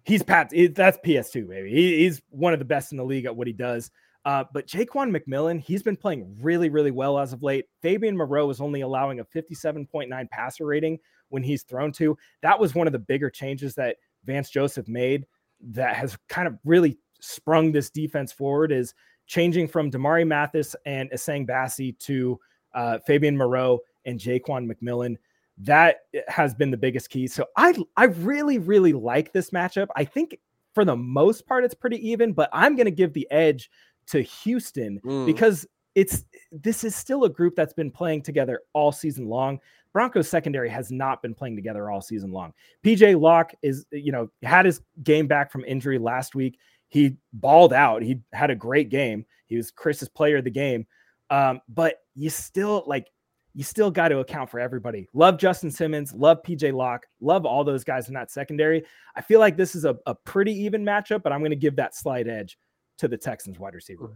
[0.04, 0.52] he's Pat.
[0.74, 1.72] That's PS2, baby.
[1.72, 3.90] He, he's one of the best in the league at what he does.
[4.26, 7.66] Uh, but Ja'Quan McMillian, he's been playing really, really well as of late.
[7.82, 12.18] Fabian Moreau is only allowing a 57.9 passer rating when he's thrown to.
[12.42, 15.26] That was one of the bigger changes that Vance Joseph made
[15.62, 18.94] that has kind of really sprung this defense forward is
[19.30, 22.38] changing from Damari Mathis and Essang Bassey to
[22.74, 25.16] uh, Fabian Moreau and Ja'Quan McMillian.
[25.60, 27.28] That has been the biggest key.
[27.28, 29.88] So I I really really like this matchup.
[29.96, 30.40] I think
[30.74, 33.70] for the most part it's pretty even, but I'm going to give the edge
[34.08, 35.26] to Houston mm.
[35.26, 39.60] because it's this is still a group that's been playing together all season long.
[39.92, 42.54] Broncos secondary has not been playing together all season long.
[42.86, 46.60] PJ Locke is, you know, had his game back from injury last week
[46.90, 48.02] he balled out.
[48.02, 49.26] He had a great game.
[49.46, 50.86] He was Chris's player of the game.
[51.30, 53.08] Um, but you still like
[53.54, 55.08] you still got to account for everybody.
[55.14, 58.84] Love Justin Simmons, love PJ Locke, love all those guys in that secondary.
[59.16, 61.76] I feel like this is a, a pretty even matchup, but I'm going to give
[61.78, 62.58] that slight edge
[63.00, 64.12] to the Texans wide receiver.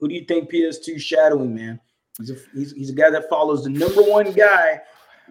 [0.00, 1.78] Who do you think PS2 shadowing, man?
[2.18, 4.80] He's a, he's, he's a guy that follows the number one guy.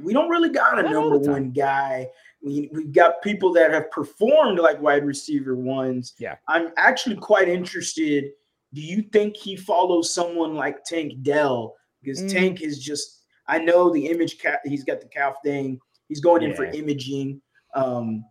[0.02, 2.08] We don't really got a number one guy
[2.41, 6.13] we, we've got people that have performed like wide receiver ones.
[6.19, 6.36] Yeah.
[6.47, 8.32] I'm actually quite interested.
[8.73, 11.75] Do you think he follows someone like Tank Dell?
[12.02, 12.32] Because mm.
[12.32, 15.80] Tank is just, I know the image cat, he's got the calf thing.
[16.08, 17.41] He's going in for imaging.
[17.75, 18.23] Um,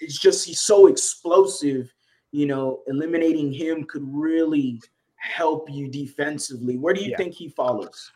[0.00, 1.92] it's just, he's so explosive.
[2.32, 4.80] You know, eliminating him could really
[5.16, 6.78] help you defensively.
[6.78, 7.16] Where do you yeah.
[7.18, 8.10] think he follows?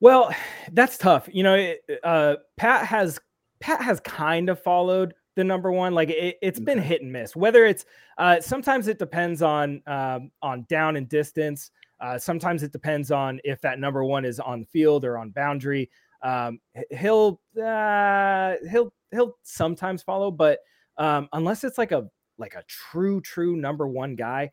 [0.00, 0.34] Well,
[0.72, 1.28] that's tough.
[1.30, 3.20] You know, uh, Pat has
[3.62, 5.94] Pat has kind of followed the number one.
[5.94, 7.36] Like it, has been hit and miss.
[7.36, 7.86] Whether it's
[8.18, 11.70] uh, sometimes it depends on um, on down and distance.
[12.00, 15.88] Uh, sometimes it depends on if that number one is on field or on boundary.
[16.22, 20.58] Um, he'll uh, he'll he'll sometimes follow, but
[20.98, 24.50] um, unless it's like a like a true true number one guy,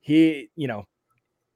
[0.00, 0.86] he you know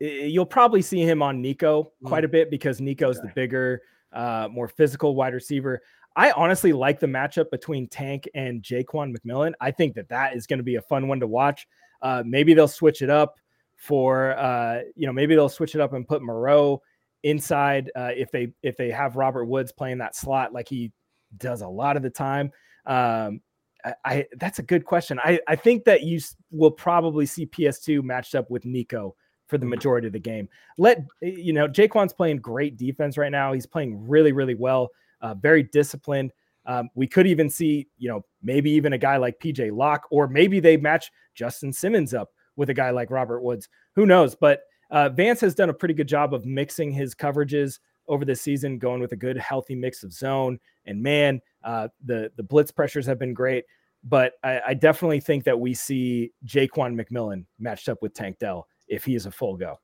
[0.01, 2.27] you'll probably see him on Nico quite mm.
[2.27, 3.29] a bit because Nico's okay.
[3.29, 3.83] the bigger,
[4.13, 5.81] uh, more physical wide receiver.
[6.17, 9.53] I honestly like the matchup between Tank and Ja'Quan McMillian.
[9.61, 11.67] I think that that is going to be a fun one to watch.
[12.03, 13.39] Uh, maybe they'll switch it up
[13.77, 16.83] for uh, you know maybe they'll switch it up and put Moreau
[17.23, 20.93] inside uh, if they if they have Robert Woods playing that slot like he
[21.37, 22.51] does a lot of the time.
[22.87, 23.41] Um,
[23.85, 25.21] I, I that's a good question.
[25.23, 29.15] I I think that you will probably see PS2 matched up with Nico
[29.49, 30.49] for the majority of the game.
[30.79, 33.53] Let you know Ja'Quan's playing great defense right now.
[33.53, 36.33] He's playing really really well uh, very disciplined.
[36.67, 40.29] Um, we could even see, you know, maybe even a guy like PJ Locke, or
[40.29, 43.69] maybe they match Justin Simmons up with a guy like Robert Woods.
[43.95, 44.35] Who knows?
[44.35, 48.35] But uh, Vance has done a pretty good job of mixing his coverages over the
[48.35, 51.41] season, going with a good, healthy mix of zone and man.
[51.65, 53.65] Uh, the the blitz pressures have been great,
[54.05, 58.67] but I, I definitely think that we see Ja'Quan McMillian matched up with Tank Dell
[58.88, 59.79] if he is a full go.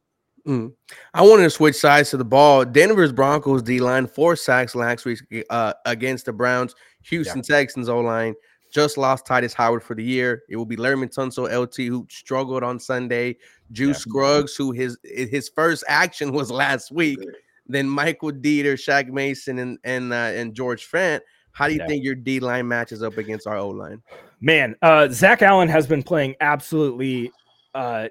[0.47, 0.73] Mm.
[1.15, 2.65] I wanted to switch sides to the ball.
[2.65, 6.75] Denver's Broncos D line four sacks last week uh, against the Browns.
[7.05, 7.57] Houston yeah.
[7.57, 8.35] Texans O line
[8.75, 10.43] just lost Tytus Howard for the year.
[10.49, 13.37] It will be Laremy Tunsil LT who struggled on Sunday.
[13.73, 14.11] Juice yeah.
[14.11, 17.19] Scruggs who his his first action was last week.
[17.67, 21.21] Then Michael Deiter, Shaq Mason, and and uh, and George Fant.
[21.53, 21.87] How do you yeah.
[21.87, 24.03] think your D line matches up against our O line?
[24.41, 27.31] Man, uh, Zach Allen has been playing absolutely
[27.75, 28.09] uh,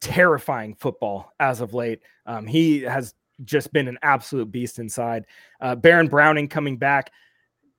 [0.00, 2.00] terrifying football as of late.
[2.26, 5.26] Um, he has just been an absolute beast inside.
[5.60, 7.10] Uh, Baron Browning coming back.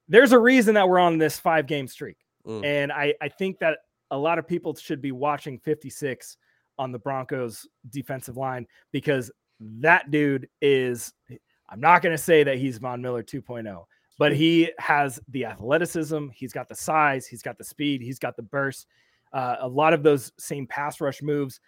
[0.07, 2.17] There's a reason that we're on this five game streak.
[2.45, 2.65] Mm.
[2.65, 3.79] And I, I think that
[4.11, 6.37] a lot of people should be watching 56
[6.79, 11.13] on the Broncos defensive line because that dude is,
[11.69, 13.83] I'm not going to say that he's Von Miller 2.0,
[14.19, 18.35] but he has the athleticism, he's got the size, he's got the speed, he's got
[18.35, 18.87] the burst.
[19.33, 21.59] Uh, a lot of those same pass rush moves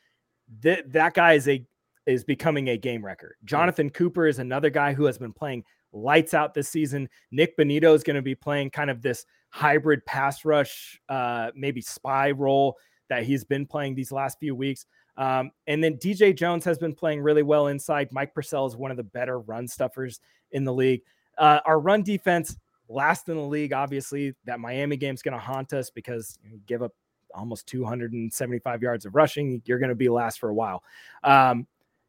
[0.62, 1.66] that that guy is a
[2.06, 3.36] is becoming a game record.
[3.46, 7.08] Jonathan Cooper is another guy who has been playing lights out this season.
[7.32, 11.82] Nick Bonitto is going to be playing kind of this hybrid pass rush, uh, maybe
[11.82, 12.78] spy role
[13.10, 14.86] that he's been playing these last few weeks.
[15.18, 18.10] Um, and then DJ Jones has been playing really well inside.
[18.12, 20.20] Mike Purcell is one of the better run stuffers
[20.52, 21.02] in the league.
[21.38, 22.58] Uh, our run defense,
[22.88, 24.34] last in the league, obviously.
[24.46, 26.94] That Miami game is going to haunt us because you give up
[27.34, 30.84] almost 275 yards of rushing, you're going to be last for a while.
[31.24, 31.68] Um,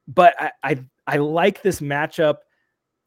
[0.09, 2.39] but I, I, I like this matchup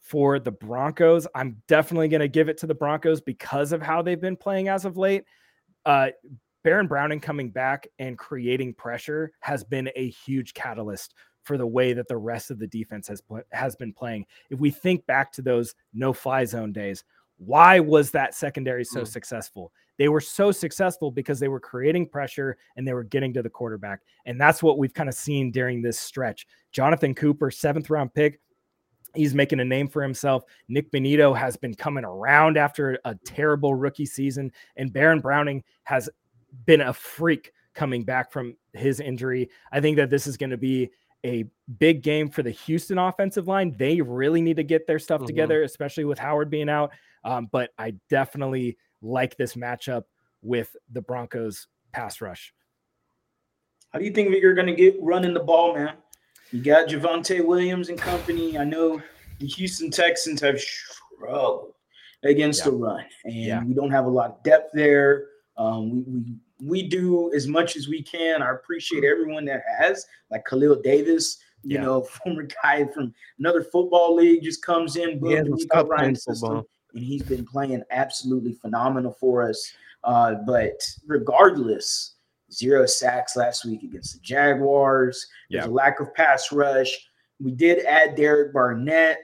[0.02, 1.28] for the Broncos.
[1.34, 4.68] I'm definitely going to give it to the Broncos because of how they've been playing
[4.68, 5.24] as of late.
[5.86, 6.10] Uh,
[6.64, 11.94] Baron Browning coming back and creating pressure has been a huge catalyst for the way
[11.94, 13.22] that the rest of the defense has
[13.52, 14.26] has been playing.
[14.50, 17.04] If we think back to those no fly zone days,
[17.38, 19.08] why was that secondary so mm.
[19.08, 19.72] successful?
[19.98, 23.50] They were so successful because they were creating pressure and they were getting to the
[23.50, 24.02] quarterback.
[24.26, 26.48] And that's what we've kind of seen during this stretch.
[26.72, 28.40] Jonathan Cooper, seventh round pick,
[29.14, 30.44] he's making a name for himself.
[30.68, 36.10] Nick Bonitto has been coming around after a terrible rookie season, and Baron Browning has
[36.66, 39.50] been a freak coming back from his injury.
[39.72, 40.92] I think that this is going to be
[41.26, 41.46] a
[41.80, 43.76] big game for the Houston offensive line.
[43.78, 45.28] They really need to get their stuff mm-hmm.
[45.28, 46.92] together, especially with Howard being out.
[47.24, 50.04] Um, but I definitely like this matchup
[50.42, 52.54] with the Broncos pass rush.
[53.92, 55.96] How do you think that you're going to get running the ball, man?
[56.52, 58.58] You got Javonte Williams and company.
[58.58, 59.02] I know
[59.40, 61.74] the Houston Texans have struggled
[62.24, 62.66] against yeah.
[62.66, 63.64] the run, and yeah.
[63.64, 65.28] we don't have a lot of depth there.
[65.58, 68.42] Um, we, we we do as much as we can.
[68.42, 71.84] I appreciate everyone that has, like Khalil Davis, you yeah.
[71.84, 77.24] know, former guy from another football league, just comes in, boom, yeah, system, and he's
[77.24, 79.74] been playing absolutely phenomenal for us.
[80.04, 82.14] Uh, but regardless,
[82.52, 85.28] zero sacks last week against the Jaguars.
[85.50, 85.62] Yeah.
[85.62, 86.92] There's a lack of pass rush.
[87.40, 89.20] We did add Derek Barnett.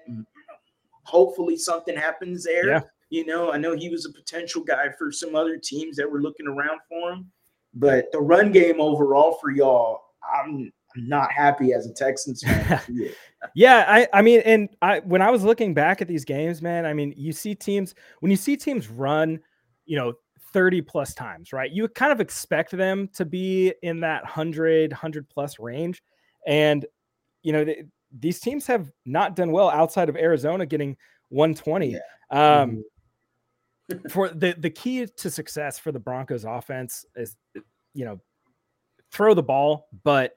[1.04, 2.68] Hopefully, something happens there.
[2.68, 2.82] Yeah.
[3.10, 6.22] You know, I know he was a potential guy for some other teams that were
[6.22, 7.32] looking around for him.
[7.74, 10.02] But the run game overall for y'all,
[10.34, 10.72] I'm
[11.08, 12.82] not happy as a Texans fan.
[13.56, 16.86] yeah, I I mean, and I when I was looking back at these games, man,
[16.86, 19.40] I mean, you see teams when you see teams run,
[19.86, 20.14] you know,
[20.54, 21.72] 30 plus times, right?
[21.72, 26.02] You kind of expect them to be in that 100 100 plus range
[26.48, 26.86] and
[27.42, 27.66] you know,
[28.18, 30.98] these teams have not done well outside of Arizona getting
[31.30, 31.92] 120.
[31.92, 32.00] Yeah.
[32.32, 32.84] Um
[33.92, 34.08] mm-hmm.
[34.10, 37.36] for the the key to success for the Broncos offense is
[37.94, 38.20] you know
[39.12, 40.34] throw the ball, but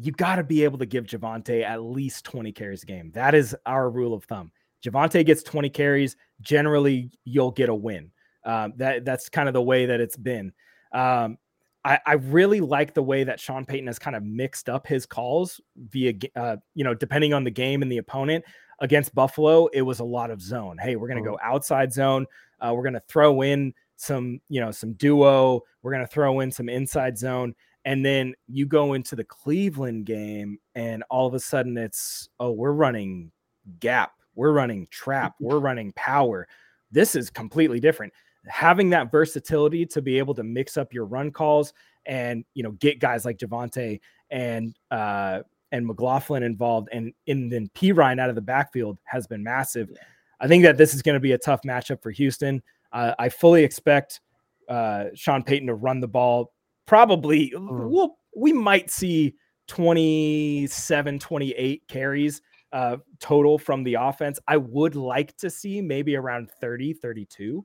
[0.00, 3.10] you got to be able to give Javonte at least 20 carries a game.
[3.12, 4.50] That is our rule of thumb.
[4.82, 8.10] Javonte gets 20 carries, generally you'll get a win.
[8.44, 10.52] Um, that that's kind of the way that it's been.
[10.92, 11.36] Um,
[11.84, 15.04] I, I, really like the way that Sean Payton has kind of mixed up his
[15.06, 18.44] calls via, uh, you know, depending on the game and the opponent.
[18.80, 20.78] Against Buffalo, it was a lot of zone.
[20.78, 21.52] Hey, we're going to go mm-hmm.
[21.52, 22.26] outside zone.
[22.60, 25.60] Uh, we're going to throw in some, you know, some duo.
[25.82, 27.54] We're going to throw in some inside zone.
[27.84, 32.50] And then you go into the Cleveland game, and all of a sudden it's, oh,
[32.50, 33.32] we're running
[33.78, 36.46] gap, we're running trap, we're running power.
[36.90, 38.12] This is completely different.
[38.46, 41.72] Having that versatility to be able to mix up your run calls
[42.06, 45.40] and you know get guys like Javonte and uh,
[45.72, 49.88] and McLaughlin involved, and and then Perine out of the backfield has been massive.
[49.90, 49.98] Yeah.
[50.40, 52.62] I think that this is going to be a tough matchup for Houston.
[52.92, 54.20] Uh, I fully expect
[54.68, 56.52] uh, Sean Payton to run the ball
[56.90, 57.88] probably mm.
[57.88, 59.32] we'll, we might see
[59.68, 64.40] 27, 28 carries uh, total from the offense.
[64.48, 67.64] I would like to see maybe around 30, 32.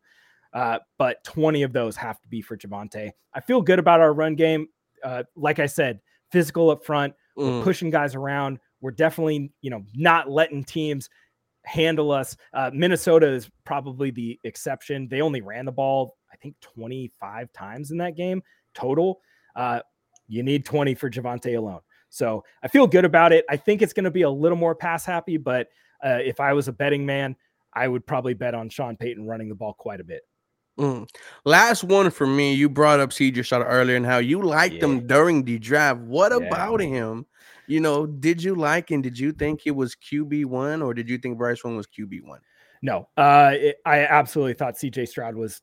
[0.54, 3.10] Uh, but 20 of those have to be for Javonte.
[3.34, 4.68] I feel good about our run game.
[5.04, 7.58] Uh, like I said, physical up front, mm.
[7.58, 8.60] we're pushing guys around.
[8.80, 11.10] We're definitely, you know, not letting teams
[11.66, 12.38] handle us.
[12.54, 15.08] Uh, Minnesota is probably the exception.
[15.10, 18.44] They only ran the ball, I think, 25 times in that game
[18.76, 19.22] total.
[19.56, 19.80] Uh,
[20.28, 21.82] you need 20 for Javonte alone.
[22.10, 23.46] So I feel good about it.
[23.50, 25.68] I think it's going to be a little more pass happy, but
[26.04, 27.36] uh, if I was a betting man,
[27.74, 30.22] I would probably bet on Sean Payton running the ball quite a bit.
[30.80, 31.08] Mm.
[31.46, 32.54] Last one for me.
[32.54, 34.86] You brought up CJ Stroud earlier and how you liked yeah.
[34.86, 36.02] him during the draft.
[36.02, 36.48] What yeah.
[36.48, 37.26] about him?
[37.68, 41.10] You know, did you like and did you think he was QB one or did
[41.10, 42.40] you think Bryce Young was QB one?
[42.82, 45.62] No, uh, it, I absolutely thought CJ Stroud was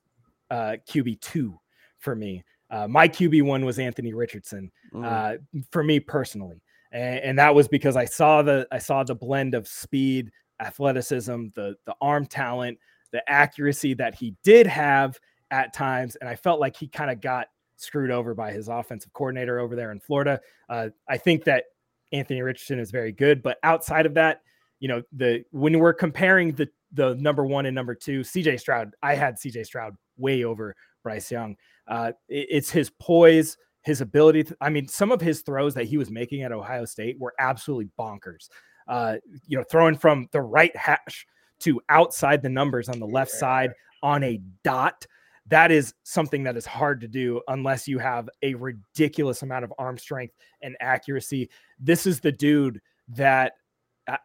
[0.51, 1.59] uh, QB two
[1.99, 2.43] for me.
[2.73, 5.05] Uh, my QB one was Anthony Richardson mm.
[5.05, 5.37] uh,
[5.71, 9.55] for me personally, and, and, that was because I saw the I saw the blend
[9.55, 12.79] of speed, athleticism, the the arm talent,
[13.13, 17.21] the accuracy that he did have at times, and I felt like he kind of
[17.21, 20.41] got screwed over by his offensive coordinator over there in Florida.
[20.71, 21.65] Uh, I think that
[22.13, 24.41] Anthony Richardson is very good, but outside of that,
[24.81, 28.95] you know, the when we're comparing the the number one and number two, CJ Stroud,
[29.03, 31.57] I had CJ Stroud way over Bryce Young.
[31.89, 34.45] Uh, it, it's his poise, his ability.
[34.45, 37.35] To, I mean, some of his throws that he was making at Ohio State were
[37.39, 38.49] absolutely bonkers.
[38.89, 39.17] Uh,
[39.47, 41.27] you know, throwing from the right hash
[41.61, 43.71] to outside the numbers on the left side
[44.03, 45.07] on a dot.
[45.47, 49.73] That is something that is hard to do unless you have a ridiculous amount of
[49.79, 51.51] arm strength and accuracy.
[51.79, 53.53] This is the dude that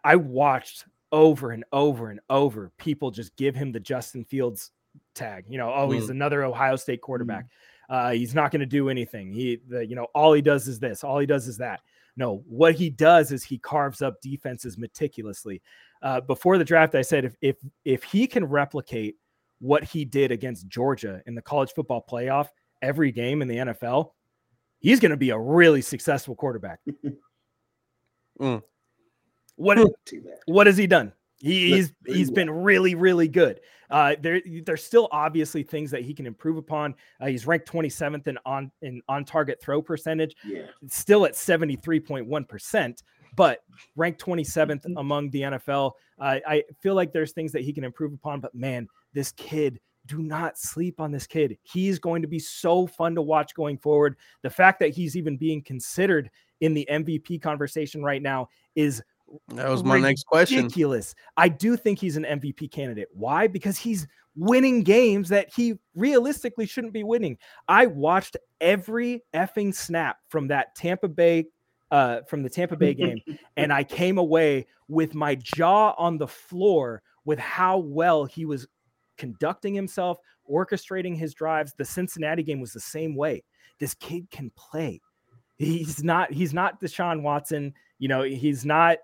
[0.04, 2.72] I watched over and over and over.
[2.78, 4.72] People just give him the Justin Fields
[5.18, 5.46] tag.
[5.50, 6.12] You know, oh, he's mm.
[6.12, 7.46] another Ohio State quarterback.
[7.46, 7.50] Mm.
[7.90, 9.32] Uh, he's not going to do anything.
[9.32, 11.04] He, the, you know, all he does is this.
[11.04, 11.82] All he does is that.
[12.18, 15.62] No, what he does is he carves up defenses meticulously.
[16.02, 19.16] Uh, before the draft, I said if if if he can replicate
[19.60, 22.50] what he did against Georgia in the college football playoff
[22.82, 24.12] every game in the NFL,
[24.80, 26.80] he's going to be a really successful quarterback.
[28.42, 28.64] mm.
[29.56, 29.80] What
[30.48, 31.14] what has he done?
[31.40, 33.60] He, he's he's been really really good.
[33.89, 36.95] Uh, there there's still obviously things that he can improve upon.
[37.21, 40.36] Uh, he's ranked 27th in on in on target throw percentage.
[40.43, 40.65] Yeah.
[40.88, 43.04] Still at 73.1 percent,
[43.36, 43.60] but
[43.95, 44.97] ranked 27th mm-hmm.
[44.97, 45.93] among the NFL.
[46.19, 48.39] Uh, I feel like there's things that he can improve upon.
[48.39, 49.80] But man, this kid.
[50.06, 51.58] Do not sleep on this kid.
[51.63, 54.15] He's going to be so fun to watch going forward.
[54.41, 59.04] The fact that he's even being considered in the MVP conversation right now is
[59.50, 60.63] that was my next question.
[60.63, 61.16] Ridiculous.
[61.36, 63.10] I do think he's an MVP candidate.
[63.13, 63.48] Why?
[63.48, 67.38] Because he's winning games that he realistically shouldn't be winning.
[67.68, 71.48] I watched every effing snap from that Tampa Bay
[71.90, 73.20] uh, from the Tampa Bay game,
[73.58, 78.68] and I came away with my jaw on the floor with how well he was
[79.18, 80.18] conducting himself,
[80.50, 81.74] orchestrating his drives.
[81.78, 83.44] The Cincinnati game was the same way.
[83.80, 85.02] This kid can play.
[85.58, 86.32] He's not.
[86.32, 87.74] He's not Deshaun Watson.
[88.00, 88.98] You know, he's not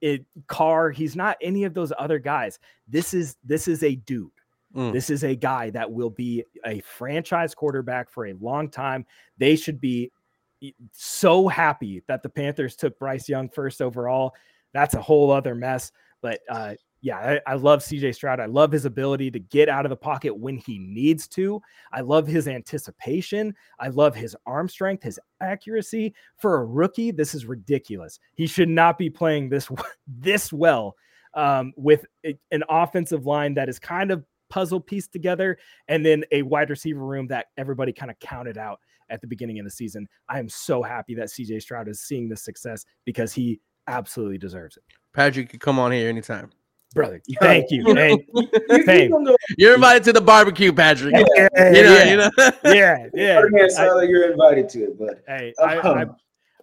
[0.00, 0.90] it Carr.
[0.90, 2.58] He's not any of those other guys.
[2.86, 4.30] This is this is a dude.
[4.76, 4.92] Mm.
[4.92, 9.06] This is a guy that will be a franchise quarterback for a long time.
[9.38, 10.10] They should be
[10.92, 14.34] so happy that the Panthers took Bryce Young first overall.
[14.72, 15.92] That's a whole other mess.
[16.20, 16.74] But uh,
[17.04, 18.40] yeah, I, I, love CJ Stroud.
[18.40, 21.60] I love his ability to get out of the pocket when he needs to.
[21.92, 23.54] I love his anticipation.
[23.78, 26.14] I love his arm strength, his accuracy.
[26.38, 28.18] For a rookie, this is ridiculous.
[28.36, 29.68] He should not be playing this
[30.06, 30.96] this well
[31.34, 36.40] um, with an offensive line that is kind of puzzle pieced together, and then a
[36.40, 38.80] wide receiver room that everybody kind of counted out
[39.10, 40.08] at the beginning of the season.
[40.30, 44.78] I am so happy that CJ Stroud is seeing this success because he absolutely deserves
[44.78, 44.84] it.
[45.12, 46.50] Patrick, you come on here anytime.
[46.94, 47.92] Brother, thank you.
[47.94, 48.24] Hey,
[48.86, 49.10] hey.
[49.58, 51.12] You're invited to the barbecue, Patrick.
[51.12, 52.30] Yeah, you know, yeah, you know?
[52.64, 53.42] yeah, yeah.
[53.78, 56.06] I, you're invited to it, but hey, I, I,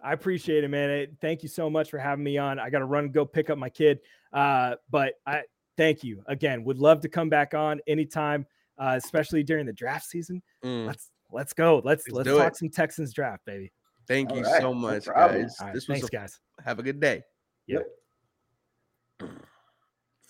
[0.01, 1.17] I appreciate it, man.
[1.19, 2.59] Thank you so much for having me on.
[2.59, 3.99] I got to run and go pick up my kid.
[4.31, 5.43] Uh, but I
[5.77, 6.63] thank you again.
[6.63, 8.45] Would love to come back on anytime,
[8.77, 10.41] uh, especially during the draft season.
[10.63, 10.87] Mm.
[10.87, 11.81] Let's let's go.
[11.83, 12.57] Let's let's, let's talk it.
[12.57, 13.71] some Texans draft, baby.
[14.07, 14.61] Thank All you right.
[14.61, 15.57] so much, no guys.
[15.61, 16.39] Right, this was thanks, a, guys.
[16.63, 17.23] Have a good day.
[17.67, 17.87] Yep.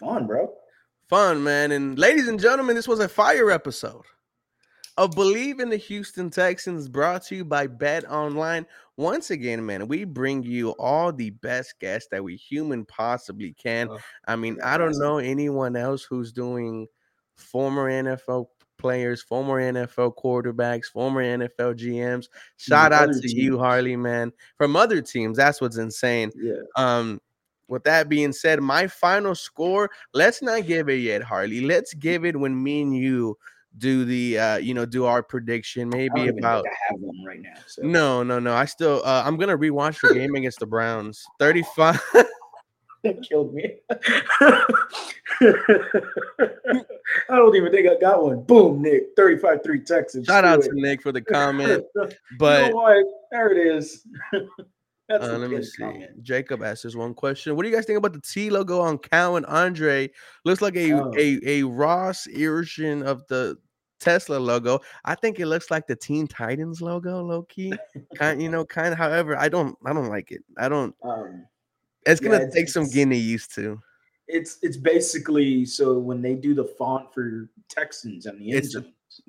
[0.02, 0.52] Fun, bro.
[1.08, 1.72] Fun, man.
[1.72, 4.04] And ladies and gentlemen, this was a fire episode
[4.98, 8.66] of Bleav in the Houston Texans brought to you by Bet Online.
[8.98, 13.90] Once again, man, we bring you all the best guests that we human possibly can.
[13.90, 16.88] Oh, I mean, I don't know anyone else who's doing
[17.36, 18.48] former NFL
[18.80, 22.28] players, former NFL quarterbacks, former NFL GMs.
[22.58, 23.34] Shout out to teams.
[23.34, 24.34] you, Harley, man.
[24.58, 26.32] From other teams, that's what's insane.
[26.36, 26.56] Yeah.
[26.76, 27.22] Um,
[27.72, 31.62] with that being said, my final score, let's not give it yet, Harley.
[31.62, 33.38] Let's give it when me and you
[33.78, 37.54] do the uh you know do our prediction maybe about I have one right now
[37.68, 37.82] so.
[37.84, 41.24] no no no i still uh i'm gonna rewatch the game against the browns.
[41.40, 42.02] 35
[43.06, 43.78] that killed me.
[47.30, 48.44] I don't even think i got one.
[48.44, 49.04] Boom nick.
[49.16, 50.26] 35 3 texas.
[50.26, 51.86] Shout out to nick for the comment
[52.38, 54.06] but you know there it is
[55.20, 55.84] uh, let me see.
[55.84, 56.24] Comment.
[56.24, 57.56] Jacob asked us one question.
[57.56, 60.10] What do you guys think about the T logo on Cal and Andre?
[60.46, 61.12] Looks like a oh.
[61.18, 63.58] a, a Ross version of the
[64.02, 64.80] Tesla logo.
[65.06, 67.74] I think it looks like the Teen Titans logo, low key.
[68.16, 68.98] kind, you know, kind of.
[68.98, 70.44] However, I don't, I don't like it.
[70.58, 70.94] I don't.
[71.04, 71.46] Um,
[72.06, 73.80] it's gonna yeah, it's, take some getting used to.
[74.28, 78.88] It's it's basically so when they do the font for Texans and the end zones,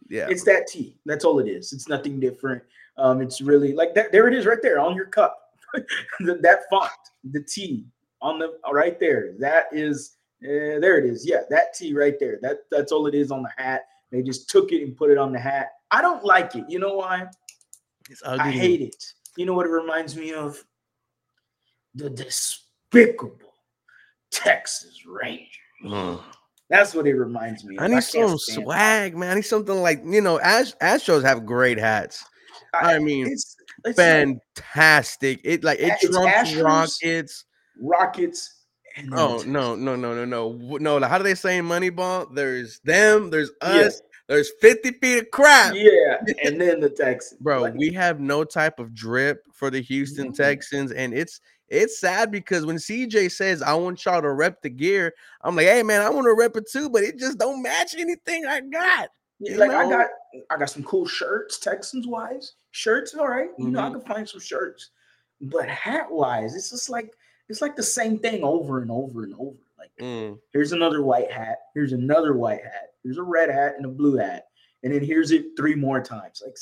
[0.09, 0.97] yeah, it's that T.
[1.05, 1.73] That's all it is.
[1.73, 2.63] It's nothing different.
[2.97, 4.13] Um, it's really like that.
[4.13, 5.42] There it is, right there on your cup.
[6.21, 6.91] that font,
[7.25, 7.87] the T
[8.21, 9.35] on the right there.
[9.39, 11.27] That is uh, there it is.
[11.29, 12.39] Yeah, that T right there.
[12.43, 13.83] That that's all it is on the hat.
[14.11, 15.71] They just took it and put it on the hat.
[15.91, 16.65] I don't like it.
[16.69, 17.27] You know why?
[18.27, 19.05] I hate it.
[19.37, 20.63] You know what it reminds me of?
[21.95, 23.39] The despicable
[24.31, 25.49] Texas Rangers.
[25.85, 26.21] Mm.
[26.69, 27.77] That's what it reminds me.
[27.77, 27.83] Of.
[27.83, 29.31] I need I some swag, man.
[29.31, 30.41] I need something like you know.
[30.41, 32.25] Ast- Astros have great hats.
[32.75, 35.39] I, I mean, it's, it's fantastic.
[35.39, 37.45] Like, it like it trumps Rockets,
[37.81, 38.55] Rockets.
[39.13, 40.97] Oh no no no no no no!
[40.99, 42.35] Like, how do they say in Moneyball?
[42.35, 43.31] There's them.
[43.31, 44.01] There's us.
[44.01, 44.09] Yeah.
[44.29, 45.75] There's 50 feet of crap.
[45.75, 47.41] Yeah, and then the Texans.
[47.41, 50.43] Bro, like, we have no type of drip for the Houston mm-hmm.
[50.43, 54.71] Texans, and it's it's sad because when CJ says I want y'all to rep the
[54.71, 55.13] gear,
[55.43, 57.95] I'm like, hey man, I want to rep it too, but it just don't match
[57.99, 59.09] anything I got.
[59.41, 59.79] Yeah, like know?
[59.79, 60.07] I got
[60.51, 62.53] I got some cool shirts, Texans wise.
[62.73, 63.51] Shirts, all right.
[63.59, 63.75] You mm-hmm.
[63.75, 64.01] know, I mm-hmm.
[64.01, 64.91] can find some shirts.
[65.41, 67.13] But hat wise, it's just like
[67.49, 69.59] it's like the same thing over and over and over.
[69.79, 70.39] Like mm.
[70.53, 74.17] here's another white hat, here's another white hat, here's a red hat and a blue
[74.17, 74.47] hat,
[74.83, 76.43] and then here's it three more times.
[76.45, 76.57] Like,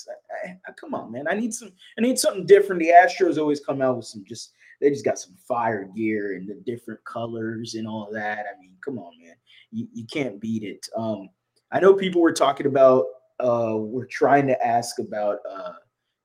[0.44, 2.80] I, I, come on, man, I need some, I need something different.
[2.80, 6.48] The Astros always come out with some just, they just got some fire gear and
[6.48, 8.46] the different colors and all that.
[8.46, 9.34] I mean, come on, man,
[9.70, 10.88] you, you can't beat it.
[10.96, 11.28] Um,
[11.70, 13.04] I know people were talking about,
[13.38, 15.72] uh, we're trying to ask about uh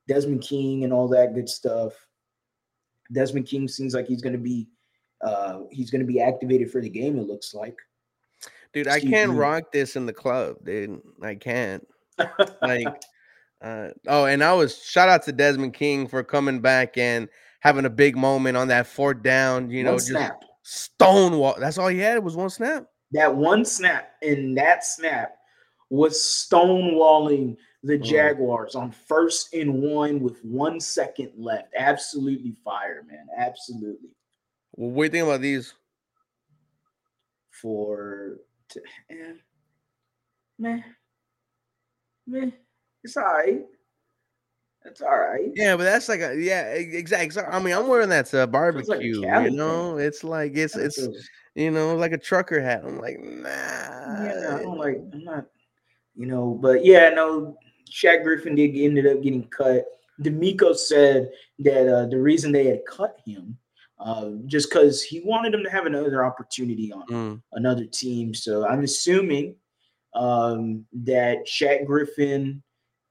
[0.08, 1.94] Desmond King and all that good stuff.
[3.12, 4.68] Desmond King seems like he's going to be
[5.22, 7.18] uh he's going to be activated for the game.
[7.18, 7.78] It looks like.
[8.74, 11.02] Dude, I can't rock this in the club, dude.
[11.22, 11.88] I can't.
[12.62, 12.88] like,
[13.62, 17.30] uh, oh, and I was shout out to Desmond King for coming back and
[17.62, 19.70] having a big moment on that fourth down.
[19.70, 20.44] You know, one just snap.
[20.64, 21.56] stonewall.
[21.58, 22.86] That's all he had was one snap.
[23.14, 25.38] That one snap, and that snap
[25.90, 28.04] was stonewalling the mm.
[28.04, 31.68] Jaguars on first and one with one second left.
[31.78, 33.28] Absolutely fire, man.
[33.38, 34.10] Absolutely.
[34.76, 35.74] Well, what do you think about these?
[37.52, 38.38] For
[38.70, 38.82] to,
[39.12, 39.34] eh,
[40.58, 40.84] man,
[42.28, 42.54] man,
[43.04, 43.62] it's all right.
[44.84, 45.52] That's all right.
[45.56, 47.42] Yeah, but that's like a yeah, exactly.
[47.44, 49.22] I mean, I'm wearing that to barbecue.
[49.22, 51.08] Like you know, it's like it's it's
[51.54, 52.84] you know like a trucker hat.
[52.86, 53.48] I'm like, nah.
[53.48, 54.98] Yeah, I don't like.
[55.14, 55.46] I'm not.
[56.16, 57.58] You know, but yeah, no.
[57.90, 59.86] Shaq Griffin did ended up getting cut.
[60.22, 61.30] DeMeco said
[61.60, 63.58] that uh, the reason they had cut him
[64.00, 67.42] uh, just because he wanted him to have another opportunity on mm.
[67.54, 68.34] another team.
[68.34, 69.56] So I'm assuming
[70.14, 72.62] um, that Shaq Griffin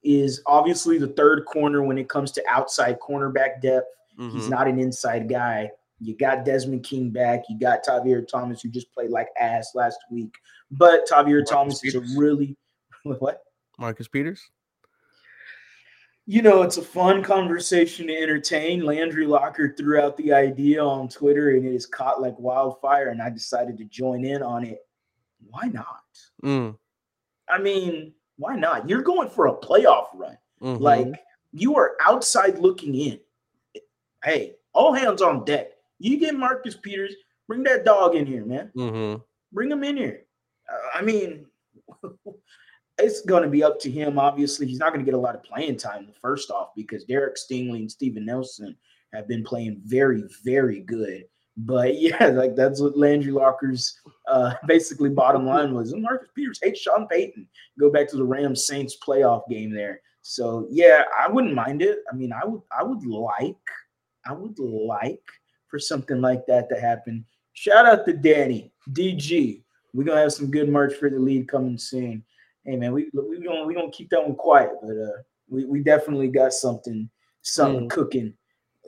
[0.03, 3.87] is obviously the third corner when it comes to outside cornerback depth.
[4.19, 4.37] Mm-hmm.
[4.37, 7.45] He's not an inside guy, You got Desmond King back.
[7.49, 10.35] You got Tavierre Thomas, who just played like ass last week.
[10.71, 12.11] But Tavierre Marcus Thomas Peters.
[12.11, 12.57] is a really
[13.03, 13.41] what?
[13.79, 14.41] Marcus Peters.
[16.27, 18.85] You know, it's a fun conversation to entertain.
[18.85, 23.21] Landry Locker threw out the idea on Twitter and it is caught like wildfire, and
[23.21, 24.87] I decided to join in on it.
[25.51, 26.03] Why not?
[26.43, 26.79] Mm.
[27.49, 28.89] I mean, why not?
[28.89, 30.39] You're going for a playoff run.
[30.63, 30.83] Mm-hmm.
[30.83, 31.15] Like
[31.53, 33.21] you are outside looking in.
[34.25, 35.73] Hey, all hands on deck.
[35.99, 37.15] You get Marcus Peters,
[37.47, 38.71] bring that dog in here, man.
[38.77, 39.21] Mm-hmm.
[39.53, 40.23] Bring him in here.
[40.73, 41.47] Uh, I mean,
[42.99, 44.19] it's going to be up to him.
[44.19, 46.09] Obviously, he's not going to get a lot of playing time.
[46.21, 48.77] First off, because Derek Stingley and Steven Nelson
[49.13, 51.25] have been playing very, very good.
[51.57, 55.93] But yeah, like that's what Landry Locker's uh, basically bottom line was.
[55.93, 57.47] And Marcus Peters hates Sean Payton.
[57.79, 60.01] Go back to the Rams Saints playoff game there.
[60.23, 61.99] So yeah, I wouldn't mind it.
[62.11, 63.57] I mean, I would I would like
[64.27, 65.23] I would like
[65.69, 67.27] for something like that to happen.
[67.53, 69.63] Shout out to Danny DG.
[69.93, 72.25] We're gonna have some good merch for the lead coming soon.
[72.65, 75.81] Hey man, we we gonna we gonna keep that one quiet, but uh, we we
[75.81, 77.09] definitely got something
[77.43, 77.91] something mm.
[77.91, 78.35] cooking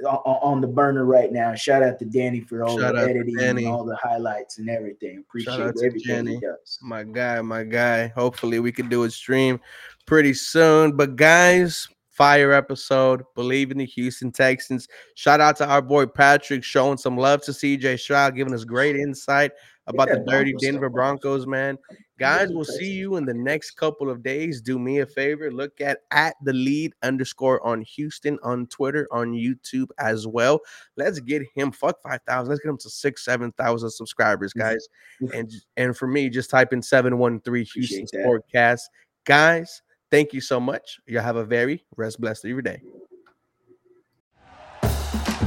[0.04, 1.54] on, on, the burner right now.
[1.54, 5.18] Shout out to Danny for all Shout the editing and all the highlights and everything.
[5.18, 6.78] Appreciate everything Danny, he does.
[6.82, 8.08] My guy, my guy.
[8.08, 9.60] Hopefully we can do a stream
[10.06, 10.96] pretty soon.
[10.96, 13.24] But guys, fire episode.
[13.36, 14.88] Bleav in the Houston Texans.
[15.14, 18.96] Shout out to our boy Patrick showing some love to CJ Stroud, giving us great
[18.96, 19.52] insight
[19.86, 21.78] about yeah, the dirty Denver Broncos, man.
[22.18, 24.62] Guys, we'll see you in the next couple of days.
[24.62, 29.32] Do me a favor, look at at the lead underscore on Houston on Twitter, on
[29.32, 30.60] YouTube as well.
[30.96, 32.50] Let's get him fuck five thousand.
[32.50, 34.88] Let's get him to six, seven thousand subscribers, guys.
[35.34, 38.82] and and for me, just type in seven one three Houston Sportcast,
[39.24, 39.82] guys.
[40.10, 40.98] Thank you so much.
[41.06, 42.80] You have a very rest blessed every day.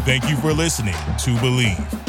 [0.05, 2.09] Thank you for listening to Bleav.